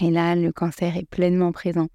Et 0.01 0.12
là, 0.12 0.36
le 0.36 0.51
cancer 0.51 0.96
est 0.96 1.10
pleinement 1.10 1.51
présent. 1.51 1.88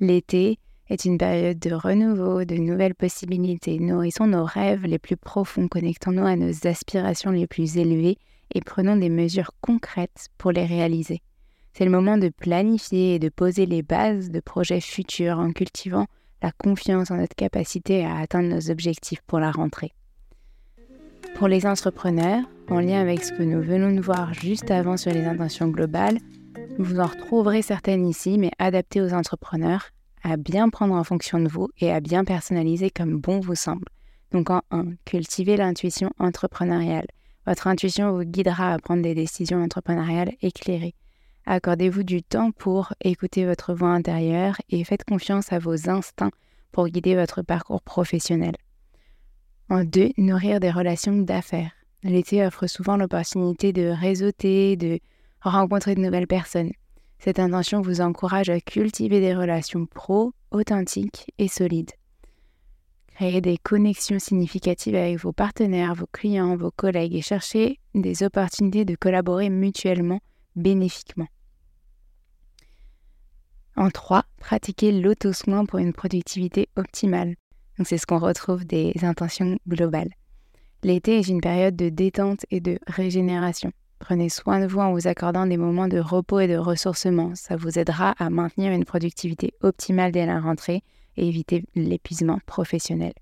L'été 0.00 0.58
est 0.88 1.04
une 1.04 1.18
période 1.18 1.58
de 1.58 1.72
renouveau, 1.72 2.44
de 2.44 2.56
nouvelles 2.56 2.94
possibilités. 2.94 3.78
Nourrissons 3.78 4.26
nos 4.26 4.44
rêves 4.44 4.84
les 4.84 4.98
plus 4.98 5.16
profonds, 5.16 5.68
connectons-nous 5.68 6.24
à 6.24 6.36
nos 6.36 6.66
aspirations 6.66 7.30
les 7.30 7.46
plus 7.46 7.76
élevées 7.76 8.18
et 8.54 8.60
prenons 8.60 8.96
des 8.96 9.08
mesures 9.08 9.52
concrètes 9.60 10.28
pour 10.38 10.52
les 10.52 10.64
réaliser. 10.64 11.20
C'est 11.72 11.84
le 11.84 11.90
moment 11.90 12.18
de 12.18 12.28
planifier 12.28 13.14
et 13.14 13.18
de 13.18 13.30
poser 13.30 13.66
les 13.66 13.82
bases 13.82 14.30
de 14.30 14.40
projets 14.40 14.80
futurs 14.80 15.38
en 15.38 15.52
cultivant 15.52 16.06
la 16.42 16.52
confiance 16.52 17.10
en 17.10 17.16
notre 17.16 17.36
capacité 17.36 18.04
à 18.04 18.16
atteindre 18.16 18.48
nos 18.48 18.70
objectifs 18.70 19.22
pour 19.26 19.38
la 19.38 19.52
rentrée. 19.52 19.92
Pour 21.36 21.48
les 21.48 21.66
entrepreneurs, 21.66 22.42
en 22.68 22.80
lien 22.80 23.00
avec 23.00 23.24
ce 23.24 23.32
que 23.32 23.42
nous 23.42 23.62
venons 23.62 23.92
de 23.92 24.00
voir 24.00 24.34
juste 24.34 24.70
avant 24.70 24.96
sur 24.96 25.12
les 25.12 25.24
intentions 25.24 25.68
globales, 25.68 26.18
vous 26.78 27.00
en 27.00 27.06
retrouverez 27.06 27.62
certaines 27.62 28.06
ici, 28.06 28.38
mais 28.38 28.50
adaptées 28.58 29.00
aux 29.00 29.12
entrepreneurs, 29.12 29.90
à 30.22 30.36
bien 30.36 30.68
prendre 30.68 30.94
en 30.94 31.04
fonction 31.04 31.38
de 31.38 31.48
vous 31.48 31.68
et 31.78 31.92
à 31.92 32.00
bien 32.00 32.24
personnaliser 32.24 32.90
comme 32.90 33.18
bon 33.18 33.40
vous 33.40 33.54
semble. 33.54 33.86
Donc 34.32 34.50
en 34.50 34.62
1, 34.70 34.94
cultivez 35.04 35.56
l'intuition 35.56 36.10
entrepreneuriale. 36.18 37.06
Votre 37.46 37.66
intuition 37.66 38.12
vous 38.12 38.24
guidera 38.24 38.72
à 38.72 38.78
prendre 38.78 39.02
des 39.02 39.14
décisions 39.14 39.62
entrepreneuriales 39.62 40.32
éclairées. 40.40 40.94
Accordez-vous 41.44 42.04
du 42.04 42.22
temps 42.22 42.52
pour 42.52 42.92
écouter 43.02 43.44
votre 43.44 43.74
voix 43.74 43.90
intérieure 43.90 44.56
et 44.70 44.84
faites 44.84 45.04
confiance 45.04 45.52
à 45.52 45.58
vos 45.58 45.90
instincts 45.90 46.30
pour 46.70 46.88
guider 46.88 47.16
votre 47.16 47.42
parcours 47.42 47.82
professionnel. 47.82 48.54
En 49.68 49.84
2, 49.84 50.12
nourrir 50.18 50.60
des 50.60 50.70
relations 50.70 51.16
d'affaires. 51.16 51.72
L'été 52.04 52.44
offre 52.44 52.66
souvent 52.66 52.96
l'opportunité 52.96 53.72
de 53.72 53.86
réseauter, 53.88 54.76
de 54.76 55.00
rencontrer 55.50 55.94
de 55.94 56.00
nouvelles 56.00 56.26
personnes. 56.26 56.72
Cette 57.18 57.38
intention 57.38 57.80
vous 57.80 58.00
encourage 58.00 58.48
à 58.48 58.60
cultiver 58.60 59.20
des 59.20 59.34
relations 59.34 59.86
pro, 59.86 60.32
authentiques 60.50 61.32
et 61.38 61.48
solides. 61.48 61.92
Créer 63.14 63.40
des 63.40 63.58
connexions 63.58 64.18
significatives 64.18 64.94
avec 64.94 65.18
vos 65.18 65.32
partenaires, 65.32 65.94
vos 65.94 66.08
clients, 66.10 66.56
vos 66.56 66.70
collègues 66.70 67.14
et 67.14 67.22
chercher 67.22 67.78
des 67.94 68.22
opportunités 68.22 68.84
de 68.84 68.96
collaborer 68.96 69.50
mutuellement 69.50 70.20
bénéfiquement. 70.56 71.28
En 73.76 73.90
3, 73.90 74.24
pratiquer 74.38 74.92
l'auto-soin 74.92 75.64
pour 75.64 75.78
une 75.78 75.92
productivité 75.92 76.68
optimale. 76.76 77.36
Donc 77.78 77.86
c'est 77.86 77.98
ce 77.98 78.06
qu'on 78.06 78.18
retrouve 78.18 78.64
des 78.64 78.92
intentions 79.02 79.56
globales. 79.66 80.10
L'été 80.82 81.18
est 81.18 81.28
une 81.28 81.40
période 81.40 81.76
de 81.76 81.88
détente 81.88 82.44
et 82.50 82.60
de 82.60 82.78
régénération. 82.86 83.72
Prenez 84.02 84.30
soin 84.30 84.58
de 84.58 84.66
vous 84.66 84.80
en 84.80 84.92
vous 84.92 85.06
accordant 85.06 85.46
des 85.46 85.56
moments 85.56 85.86
de 85.86 86.00
repos 86.00 86.40
et 86.40 86.48
de 86.48 86.56
ressourcement. 86.56 87.36
Ça 87.36 87.54
vous 87.54 87.78
aidera 87.78 88.16
à 88.18 88.30
maintenir 88.30 88.72
une 88.72 88.84
productivité 88.84 89.54
optimale 89.60 90.10
dès 90.10 90.26
la 90.26 90.40
rentrée 90.40 90.82
et 91.16 91.28
éviter 91.28 91.62
l'épuisement 91.76 92.40
professionnel. 92.44 93.12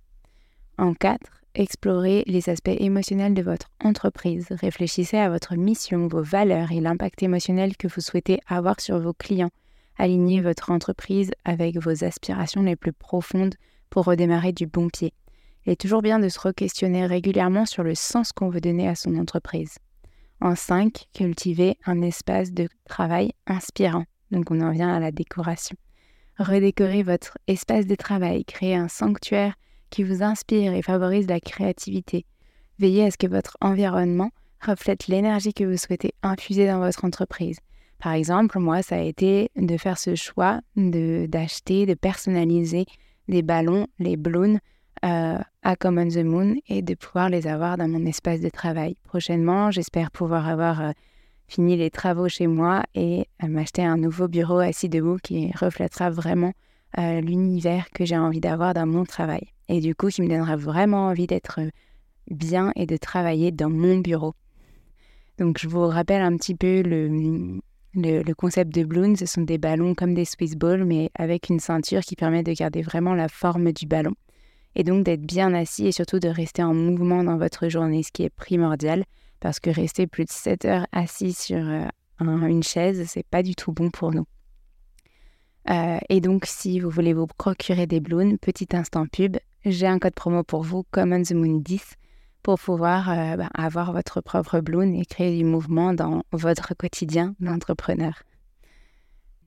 En 0.79 0.95
4, 0.95 1.21
explorez 1.55 2.25
les 2.27 2.49
aspects 2.49 2.71
émotionnels 2.79 3.35
de 3.35 3.43
votre 3.43 3.69
entreprise. 3.85 4.47
Réfléchissez 4.53 5.19
à 5.19 5.29
votre 5.29 5.55
mission, 5.55 6.09
vos 6.09 6.23
valeurs 6.23 6.73
et 6.73 6.81
l'impact 6.81 7.23
émotionnel 7.23 7.77
que 7.77 7.87
vous 7.87 8.01
souhaitez 8.01 8.41
avoir 8.47 8.81
sur 8.81 8.99
vos 9.01 9.13
clients. 9.13 9.51
Alignez 9.99 10.41
votre 10.41 10.71
entreprise 10.71 11.31
avec 11.45 11.77
vos 11.77 12.05
aspirations 12.05 12.63
les 12.63 12.77
plus 12.77 12.95
profondes 12.95 13.55
pour 13.91 14.07
redémarrer 14.07 14.53
du 14.53 14.67
bon 14.67 14.89
pied. 14.89 15.13
Il 15.67 15.73
est 15.73 15.81
toujours 15.81 16.01
bien 16.01 16.19
de 16.19 16.31
se 16.31 16.41
re-questionner 16.41 17.05
régulièrement 17.05 17.67
sur 17.67 17.83
le 17.83 17.95
sens 17.95 18.33
qu'on 18.33 18.49
veut 18.49 18.63
donner 18.63 18.89
à 18.89 18.95
son 18.95 19.15
entreprise. 19.19 19.77
En 20.41 20.55
5, 20.55 21.07
cultiver 21.13 21.77
un 21.85 22.01
espace 22.01 22.53
de 22.53 22.69
travail 22.89 23.33
inspirant. 23.47 24.05
Donc 24.31 24.51
on 24.51 24.61
en 24.61 24.71
vient 24.71 24.95
à 24.95 25.01
la 25.01 25.13
décoration. 25.13 25.77
Redécorez 26.39 27.03
votre 27.03 27.37
espace 27.47 27.87
de 27.87 27.95
travail, 27.95 28.45
créez 28.47 28.75
un 28.75 28.89
sanctuaire 28.89 29.55
qui 29.91 30.03
vous 30.03 30.23
inspire 30.23 30.73
et 30.73 30.81
favorise 30.83 31.29
la 31.29 31.41
créativité. 31.41 32.25
Veillez 32.79 33.05
à 33.05 33.11
ce 33.11 33.19
que 33.19 33.27
votre 33.27 33.59
environnement 33.61 34.31
reflète 34.63 35.09
l'énergie 35.09 35.53
que 35.53 35.65
vous 35.65 35.77
souhaitez 35.77 36.15
infuser 36.23 36.67
dans 36.67 36.79
votre 36.79 37.05
entreprise. 37.05 37.59
Par 37.99 38.13
exemple, 38.13 38.59
moi, 38.59 38.83
ça 38.83 38.97
a 38.97 39.01
été 39.01 39.51
de 39.57 39.77
faire 39.77 39.99
ce 39.99 40.15
choix 40.15 40.61
d'acheter, 40.77 41.85
de 41.85 41.95
personnaliser 41.95 42.87
des 43.29 43.43
ballons, 43.43 43.87
les 43.99 44.17
balloons, 44.17 44.59
euh, 45.03 45.39
à 45.63 45.77
Common 45.77 46.09
the 46.09 46.19
Moon 46.19 46.57
et 46.69 46.83
de 46.83 46.95
pouvoir 46.95 47.31
les 47.31 47.47
avoir 47.47 47.79
dans 47.79 47.89
mon 47.89 48.05
espace 48.05 48.41
de 48.43 48.51
travail. 48.51 48.97
Prochainement, 49.05 49.71
j'espère 49.71 50.11
pouvoir 50.11 50.47
avoir 50.47 50.83
euh, 50.83 50.91
fini 51.49 51.75
les 51.79 51.91
travaux 51.91 52.29
chez 52.29 52.47
moi 52.47 52.83
et 52.95 53.27
euh, 53.43 53.49
m'acheter 53.49 53.83
un 53.83 53.97
nouveau 53.97 54.29
bureau 54.29 54.59
assis 54.59 54.91
debout 54.91 55.17
qui 55.23 55.53
reflètera 55.53 56.11
vraiment 56.11 56.53
l'univers 56.99 57.89
que 57.95 58.05
j'ai 58.05 58.19
envie 58.19 58.41
d'avoir 58.41 58.75
dans 58.75 58.85
mon 58.85 59.05
travail. 59.05 59.47
Et 59.69 59.81
du 59.81 59.95
coup, 59.95 60.09
qui 60.09 60.23
me 60.23 60.29
donnera 60.29 60.57
vraiment 60.57 61.07
envie 61.07 61.29
d'être 61.29 61.61
bien 62.29 62.73
et 62.75 62.85
de 62.85 62.97
travailler 62.97 63.53
dans 63.53 63.71
mon 63.71 63.99
bureau. 63.99 64.35
Donc, 65.39 65.59
je 65.61 65.69
vous 65.69 65.87
rappelle 65.87 66.21
un 66.21 66.37
petit 66.37 66.57
peu 66.57 66.83
le, 66.83 68.35
concept 68.35 68.75
de 68.75 68.83
balloon. 68.83 69.15
Ce 69.15 69.25
sont 69.25 69.43
des 69.43 69.57
ballons 69.57 69.95
comme 69.95 70.15
des 70.15 70.25
Swiss 70.25 70.57
balls, 70.57 70.85
mais 70.85 71.11
avec 71.15 71.49
une 71.49 71.61
ceinture 71.61 72.01
qui 72.01 72.17
permet 72.17 72.43
de 72.43 72.53
garder 72.53 72.83
vraiment 72.83 73.15
la 73.15 73.29
forme 73.29 73.71
du 73.71 73.87
ballon 73.87 74.15
et 74.75 74.85
donc 74.85 75.05
d'être 75.05 75.23
bien 75.23 75.53
assis 75.55 75.87
et 75.87 75.93
surtout 75.93 76.19
de 76.19 76.29
rester 76.29 76.63
en 76.63 76.75
mouvement 76.75 77.25
dans 77.25 77.37
votre 77.37 77.69
journée, 77.69 78.03
ce 78.03 78.13
qui 78.13 78.23
est 78.23 78.31
primordial 78.31 79.05
parce 79.41 79.59
que 79.59 79.71
rester 79.71 80.07
plus 80.07 80.27
de 80.27 80.31
7 80.31 80.65
heures 80.67 80.87
assis 80.93 81.33
sur 81.33 81.59
euh, 81.59 81.87
une 82.21 82.63
chaise, 82.63 83.05
c'est 83.09 83.27
pas 83.27 83.43
du 83.43 83.55
tout 83.55 83.73
bon 83.73 83.91
pour 83.91 84.13
nous. 84.13 84.27
Euh, 85.71 85.99
et 86.09 86.21
donc, 86.21 86.45
si 86.47 86.81
vous 86.81 86.91
voulez 86.91 87.13
vous 87.13 87.27
procurer 87.27 87.87
des 87.87 88.01
balloons, 88.01 88.37
petit 88.37 88.69
instant 88.73 89.07
pub, 89.07 89.37
j'ai 89.65 89.87
un 89.87 89.99
code 89.99 90.15
promo 90.15 90.43
pour 90.43 90.63
vous, 90.63 90.85
Common 90.91 91.23
the 91.23 91.33
Moon 91.33 91.59
10, 91.59 91.97
pour 92.43 92.59
pouvoir 92.59 93.11
euh, 93.11 93.37
bah, 93.37 93.51
avoir 93.55 93.93
votre 93.93 94.21
propre 94.21 94.61
balloon 94.61 94.95
et 94.95 95.05
créer 95.05 95.37
du 95.37 95.45
mouvement 95.45 95.93
dans 95.93 96.23
votre 96.33 96.75
quotidien 96.75 97.35
d'entrepreneur. 97.41 98.23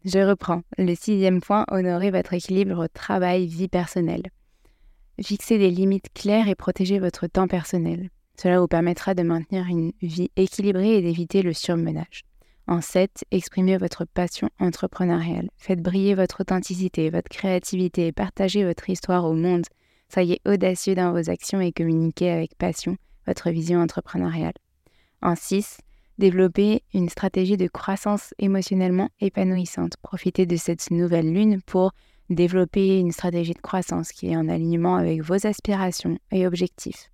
Je 0.06 0.20
reprends. 0.20 0.64
Le 0.78 0.96
sixième 0.96 1.40
point, 1.40 1.66
honorer 1.72 2.12
votre 2.12 2.34
équilibre 2.34 2.88
travail-vie 2.94 3.70
personnelle. 3.70 4.24
Fixez 5.22 5.58
des 5.58 5.70
limites 5.70 6.12
claires 6.14 6.48
et 6.48 6.56
protégez 6.56 7.00
votre 7.00 7.28
temps 7.28 7.48
personnel. 7.48 8.10
Cela 8.42 8.60
vous 8.60 8.68
permettra 8.68 9.14
de 9.14 9.22
maintenir 9.22 9.68
une 9.68 9.92
vie 10.02 10.32
équilibrée 10.36 10.98
et 10.98 11.02
d'éviter 11.02 11.44
le 11.44 11.54
surmenage. 11.54 12.24
En 12.68 12.82
7, 12.82 13.26
exprimez 13.32 13.78
votre 13.78 14.06
passion 14.06 14.50
entrepreneuriale. 14.60 15.50
Faites 15.58 15.82
briller 15.82 16.16
votre 16.16 16.42
authenticité, 16.42 17.10
votre 17.10 17.30
créativité 17.30 18.08
et 18.08 18.12
partagez 18.12 18.66
votre 18.66 18.90
histoire 18.90 19.26
au 19.26 19.34
monde. 19.34 19.66
Soyez 20.12 20.42
audacieux 20.48 20.96
dans 20.96 21.12
vos 21.12 21.30
actions 21.30 21.62
et 21.62 21.72
communiquez 21.72 22.32
avec 22.32 22.58
passion 22.58 22.98
votre 23.28 23.50
vision 23.50 23.82
entrepreneuriale. 23.82 24.54
En 25.22 25.36
6, 25.36 25.78
développez 26.18 26.84
une 26.94 27.10
stratégie 27.10 27.58
de 27.58 27.68
croissance 27.68 28.34
émotionnellement 28.40 29.10
épanouissante. 29.20 29.94
Profitez 30.02 30.46
de 30.46 30.56
cette 30.56 30.90
nouvelle 30.90 31.32
lune 31.32 31.62
pour 31.62 31.92
développer 32.34 33.00
une 33.00 33.12
stratégie 33.12 33.54
de 33.54 33.62
croissance 33.62 34.12
qui 34.12 34.28
est 34.28 34.36
en 34.36 34.50
alignement 34.50 34.96
avec 34.96 35.22
vos 35.22 35.48
aspirations 35.48 36.18
et 36.32 36.46
objectifs. 36.46 37.10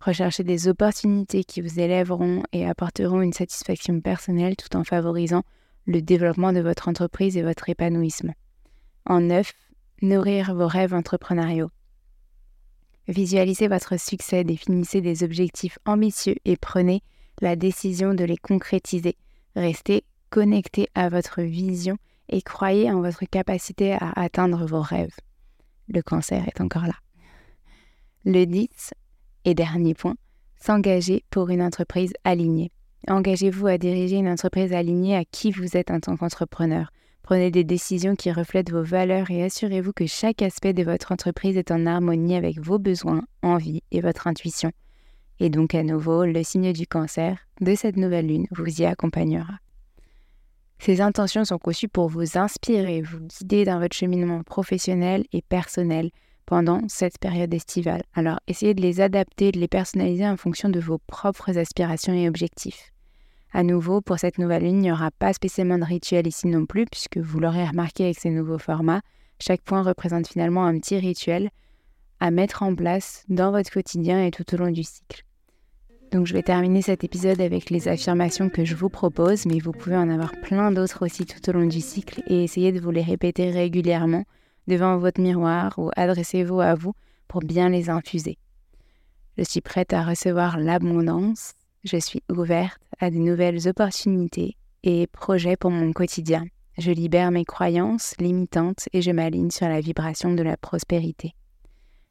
Recherchez 0.00 0.44
des 0.44 0.68
opportunités 0.68 1.44
qui 1.44 1.60
vous 1.60 1.80
élèveront 1.80 2.42
et 2.52 2.66
apporteront 2.66 3.22
une 3.22 3.32
satisfaction 3.32 4.00
personnelle 4.00 4.56
tout 4.56 4.76
en 4.76 4.84
favorisant 4.84 5.42
le 5.86 6.02
développement 6.02 6.52
de 6.52 6.60
votre 6.60 6.88
entreprise 6.88 7.36
et 7.36 7.42
votre 7.42 7.68
épanouissement. 7.68 8.34
En 9.06 9.20
neuf, 9.20 9.54
nourrir 10.02 10.54
vos 10.54 10.66
rêves 10.66 10.94
entrepreneuriaux. 10.94 11.70
Visualisez 13.08 13.68
votre 13.68 13.98
succès, 13.98 14.44
définissez 14.44 15.00
des 15.00 15.24
objectifs 15.24 15.78
ambitieux 15.84 16.36
et 16.44 16.56
prenez 16.56 17.02
la 17.40 17.56
décision 17.56 18.14
de 18.14 18.24
les 18.24 18.36
concrétiser. 18.36 19.16
Restez 19.56 20.04
connecté 20.30 20.88
à 20.94 21.08
votre 21.08 21.42
vision 21.42 21.96
et 22.28 22.42
croyez 22.42 22.90
en 22.90 23.00
votre 23.00 23.24
capacité 23.24 23.92
à 23.92 24.12
atteindre 24.16 24.66
vos 24.66 24.80
rêves. 24.80 25.14
Le 25.88 26.02
cancer 26.02 26.46
est 26.46 26.60
encore 26.60 26.86
là. 26.86 26.94
Le 28.24 28.44
10, 28.44 28.94
et 29.44 29.54
dernier 29.54 29.94
point, 29.94 30.16
s'engager 30.60 31.24
pour 31.30 31.50
une 31.50 31.62
entreprise 31.62 32.12
alignée. 32.24 32.72
Engagez-vous 33.08 33.66
à 33.66 33.76
diriger 33.76 34.16
une 34.16 34.28
entreprise 34.28 34.72
alignée 34.72 35.16
à 35.16 35.24
qui 35.24 35.50
vous 35.50 35.76
êtes 35.76 35.90
en 35.90 36.00
tant 36.00 36.16
qu'entrepreneur. 36.16 36.90
Prenez 37.22 37.50
des 37.50 37.64
décisions 37.64 38.16
qui 38.16 38.32
reflètent 38.32 38.70
vos 38.70 38.82
valeurs 38.82 39.30
et 39.30 39.42
assurez-vous 39.42 39.92
que 39.92 40.06
chaque 40.06 40.42
aspect 40.42 40.72
de 40.72 40.82
votre 40.82 41.12
entreprise 41.12 41.56
est 41.56 41.70
en 41.70 41.86
harmonie 41.86 42.36
avec 42.36 42.58
vos 42.58 42.78
besoins, 42.78 43.22
envies 43.42 43.82
et 43.90 44.00
votre 44.00 44.26
intuition. 44.26 44.72
Et 45.40 45.50
donc 45.50 45.74
à 45.74 45.82
nouveau, 45.82 46.24
le 46.24 46.42
signe 46.42 46.72
du 46.72 46.86
cancer 46.86 47.38
de 47.60 47.74
cette 47.74 47.96
nouvelle 47.96 48.26
lune 48.26 48.46
vous 48.50 48.80
y 48.80 48.84
accompagnera. 48.84 49.54
Ces 50.78 51.00
intentions 51.00 51.44
sont 51.44 51.58
conçues 51.58 51.88
pour 51.88 52.08
vous 52.08 52.36
inspirer, 52.36 53.00
vous 53.02 53.20
guider 53.20 53.64
dans 53.64 53.78
votre 53.78 53.96
cheminement 53.96 54.42
professionnel 54.42 55.24
et 55.32 55.42
personnel, 55.42 56.10
pendant 56.46 56.80
cette 56.88 57.18
période 57.18 57.52
estivale. 57.54 58.02
Alors 58.14 58.40
essayez 58.46 58.74
de 58.74 58.82
les 58.82 59.00
adapter, 59.00 59.52
de 59.52 59.58
les 59.58 59.68
personnaliser 59.68 60.26
en 60.26 60.36
fonction 60.36 60.68
de 60.68 60.80
vos 60.80 60.98
propres 60.98 61.58
aspirations 61.58 62.14
et 62.14 62.28
objectifs. 62.28 62.92
À 63.52 63.62
nouveau, 63.62 64.00
pour 64.00 64.18
cette 64.18 64.38
nouvelle 64.38 64.64
ligne, 64.64 64.78
il 64.78 64.82
n'y 64.82 64.92
aura 64.92 65.10
pas 65.12 65.32
spécialement 65.32 65.78
de 65.78 65.84
rituel 65.84 66.26
ici 66.26 66.48
non 66.48 66.66
plus, 66.66 66.86
puisque 66.86 67.18
vous 67.18 67.38
l'aurez 67.38 67.66
remarqué 67.66 68.04
avec 68.04 68.18
ces 68.18 68.30
nouveaux 68.30 68.58
formats, 68.58 69.00
chaque 69.38 69.62
point 69.62 69.82
représente 69.82 70.26
finalement 70.26 70.66
un 70.66 70.78
petit 70.78 70.98
rituel 70.98 71.50
à 72.20 72.30
mettre 72.30 72.62
en 72.62 72.74
place 72.74 73.24
dans 73.28 73.52
votre 73.52 73.70
quotidien 73.70 74.24
et 74.24 74.30
tout 74.30 74.54
au 74.54 74.58
long 74.58 74.70
du 74.70 74.82
cycle. 74.82 75.24
Donc 76.14 76.28
je 76.28 76.32
vais 76.32 76.44
terminer 76.44 76.80
cet 76.80 77.02
épisode 77.02 77.40
avec 77.40 77.70
les 77.70 77.88
affirmations 77.88 78.48
que 78.48 78.64
je 78.64 78.76
vous 78.76 78.88
propose, 78.88 79.46
mais 79.46 79.58
vous 79.58 79.72
pouvez 79.72 79.96
en 79.96 80.08
avoir 80.08 80.30
plein 80.42 80.70
d'autres 80.70 81.04
aussi 81.04 81.26
tout 81.26 81.50
au 81.50 81.52
long 81.52 81.66
du 81.66 81.80
cycle 81.80 82.22
et 82.28 82.44
essayer 82.44 82.70
de 82.70 82.78
vous 82.78 82.92
les 82.92 83.02
répéter 83.02 83.50
régulièrement 83.50 84.22
devant 84.68 84.96
votre 84.96 85.20
miroir 85.20 85.74
ou 85.76 85.90
adressez-vous 85.96 86.60
à 86.60 86.76
vous 86.76 86.92
pour 87.26 87.40
bien 87.40 87.68
les 87.68 87.90
infuser. 87.90 88.38
Je 89.36 89.42
suis 89.42 89.60
prête 89.60 89.92
à 89.92 90.04
recevoir 90.04 90.56
l'abondance, 90.56 91.54
je 91.82 91.96
suis 91.96 92.22
ouverte 92.30 92.80
à 93.00 93.10
de 93.10 93.16
nouvelles 93.16 93.66
opportunités 93.66 94.56
et 94.84 95.08
projets 95.08 95.56
pour 95.56 95.72
mon 95.72 95.92
quotidien. 95.92 96.44
Je 96.78 96.92
libère 96.92 97.32
mes 97.32 97.44
croyances 97.44 98.14
limitantes 98.20 98.88
et 98.92 99.02
je 99.02 99.10
m'aligne 99.10 99.50
sur 99.50 99.66
la 99.66 99.80
vibration 99.80 100.32
de 100.32 100.44
la 100.44 100.56
prospérité. 100.56 101.32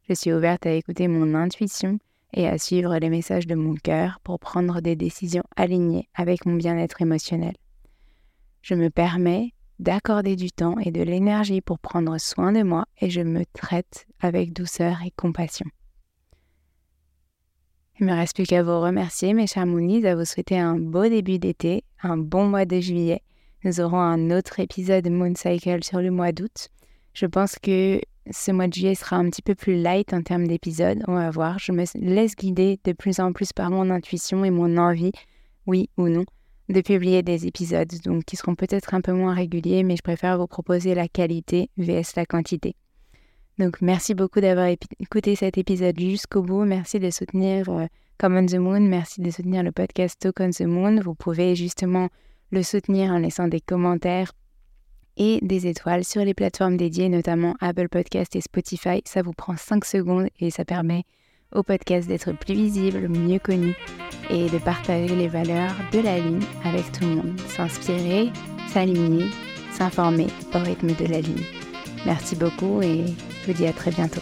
Je 0.09 0.13
suis 0.13 0.33
ouverte 0.33 0.65
à 0.65 0.73
écouter 0.73 1.07
mon 1.07 1.35
intuition 1.35 1.99
et 2.33 2.47
à 2.47 2.57
suivre 2.57 2.97
les 2.97 3.09
messages 3.09 3.47
de 3.47 3.55
mon 3.55 3.75
cœur 3.75 4.19
pour 4.23 4.39
prendre 4.39 4.81
des 4.81 4.95
décisions 4.95 5.43
alignées 5.55 6.09
avec 6.13 6.45
mon 6.45 6.55
bien-être 6.55 7.01
émotionnel. 7.01 7.55
Je 8.61 8.75
me 8.75 8.89
permets 8.89 9.53
d'accorder 9.79 10.35
du 10.35 10.51
temps 10.51 10.77
et 10.79 10.91
de 10.91 11.01
l'énergie 11.01 11.61
pour 11.61 11.79
prendre 11.79 12.17
soin 12.17 12.51
de 12.51 12.63
moi 12.63 12.85
et 13.01 13.09
je 13.09 13.21
me 13.21 13.43
traite 13.45 14.05
avec 14.19 14.53
douceur 14.53 14.97
et 15.05 15.11
compassion. 15.11 15.65
Il 17.99 18.07
me 18.07 18.13
reste 18.13 18.35
plus 18.35 18.45
qu'à 18.45 18.63
vous 18.63 18.79
remercier, 18.79 19.33
mes 19.33 19.45
chers 19.45 19.67
Moonies, 19.67 20.05
à 20.07 20.15
vous 20.15 20.25
souhaiter 20.25 20.57
un 20.57 20.77
beau 20.77 21.07
début 21.07 21.37
d'été, 21.37 21.83
un 22.01 22.17
bon 22.17 22.47
mois 22.47 22.65
de 22.65 22.79
juillet. 22.79 23.21
Nous 23.63 23.81
aurons 23.81 23.99
un 23.99 24.31
autre 24.31 24.59
épisode 24.59 25.07
Moon 25.09 25.35
Cycle 25.35 25.83
sur 25.83 26.01
le 26.01 26.09
mois 26.09 26.31
d'août. 26.31 26.69
Je 27.13 27.27
pense 27.27 27.59
que 27.59 28.01
ce 28.31 28.51
mois 28.51 28.67
de 28.67 28.73
juillet 28.73 28.95
sera 28.95 29.17
un 29.17 29.29
petit 29.29 29.41
peu 29.41 29.55
plus 29.55 29.81
light 29.81 30.13
en 30.13 30.21
termes 30.21 30.47
d'épisodes. 30.47 31.03
On 31.07 31.15
va 31.15 31.29
voir. 31.29 31.59
Je 31.59 31.71
me 31.71 31.83
laisse 31.95 32.35
guider 32.35 32.79
de 32.83 32.93
plus 32.93 33.19
en 33.19 33.33
plus 33.33 33.53
par 33.53 33.69
mon 33.69 33.89
intuition 33.89 34.45
et 34.45 34.51
mon 34.51 34.77
envie, 34.77 35.11
oui 35.65 35.89
ou 35.97 36.07
non, 36.07 36.25
de 36.69 36.81
publier 36.81 37.23
des 37.23 37.45
épisodes, 37.45 37.91
donc 38.03 38.23
qui 38.25 38.35
seront 38.35 38.55
peut-être 38.55 38.93
un 38.93 39.01
peu 39.01 39.13
moins 39.13 39.33
réguliers, 39.33 39.83
mais 39.83 39.95
je 39.97 40.01
préfère 40.01 40.37
vous 40.37 40.47
proposer 40.47 40.95
la 40.95 41.07
qualité 41.07 41.69
vs 41.77 42.15
la 42.15 42.25
quantité. 42.25 42.75
Donc 43.59 43.81
merci 43.81 44.15
beaucoup 44.15 44.41
d'avoir 44.41 44.67
écouté 44.99 45.35
cet 45.35 45.57
épisode 45.57 45.99
jusqu'au 45.99 46.41
bout. 46.41 46.63
Merci 46.63 46.99
de 46.99 47.11
soutenir 47.11 47.69
euh, 47.69 47.85
Common 48.17 48.45
the 48.47 48.55
Moon. 48.55 48.79
Merci 48.79 49.21
de 49.21 49.29
soutenir 49.29 49.61
le 49.61 49.71
podcast 49.71 50.19
Talk 50.19 50.39
on 50.39 50.49
the 50.49 50.61
Moon. 50.61 50.99
Vous 51.01 51.13
pouvez 51.13 51.55
justement 51.55 52.09
le 52.51 52.63
soutenir 52.63 53.11
en 53.11 53.19
laissant 53.19 53.47
des 53.47 53.61
commentaires 53.61 54.31
et 55.17 55.39
des 55.41 55.67
étoiles 55.67 56.03
sur 56.03 56.23
les 56.23 56.33
plateformes 56.33 56.77
dédiées, 56.77 57.09
notamment 57.09 57.55
Apple 57.59 57.89
Podcast 57.89 58.35
et 58.35 58.41
Spotify. 58.41 59.01
Ça 59.05 59.21
vous 59.21 59.33
prend 59.33 59.55
5 59.57 59.85
secondes 59.85 60.27
et 60.39 60.51
ça 60.51 60.65
permet 60.65 61.03
au 61.53 61.63
podcast 61.63 62.07
d'être 62.07 62.31
plus 62.31 62.55
visible, 62.55 63.07
mieux 63.07 63.39
connu 63.39 63.75
et 64.29 64.49
de 64.49 64.57
partager 64.57 65.15
les 65.15 65.27
valeurs 65.27 65.75
de 65.91 65.99
la 65.99 66.19
ligne 66.19 66.43
avec 66.63 66.91
tout 66.91 67.03
le 67.03 67.15
monde. 67.15 67.39
S'inspirer, 67.47 68.31
s'aligner, 68.67 69.25
s'informer 69.71 70.27
au 70.53 70.59
rythme 70.59 70.93
de 70.95 71.05
la 71.05 71.21
ligne. 71.21 71.43
Merci 72.05 72.35
beaucoup 72.35 72.81
et 72.81 73.05
je 73.41 73.51
vous 73.51 73.53
dis 73.53 73.67
à 73.67 73.73
très 73.73 73.91
bientôt. 73.91 74.21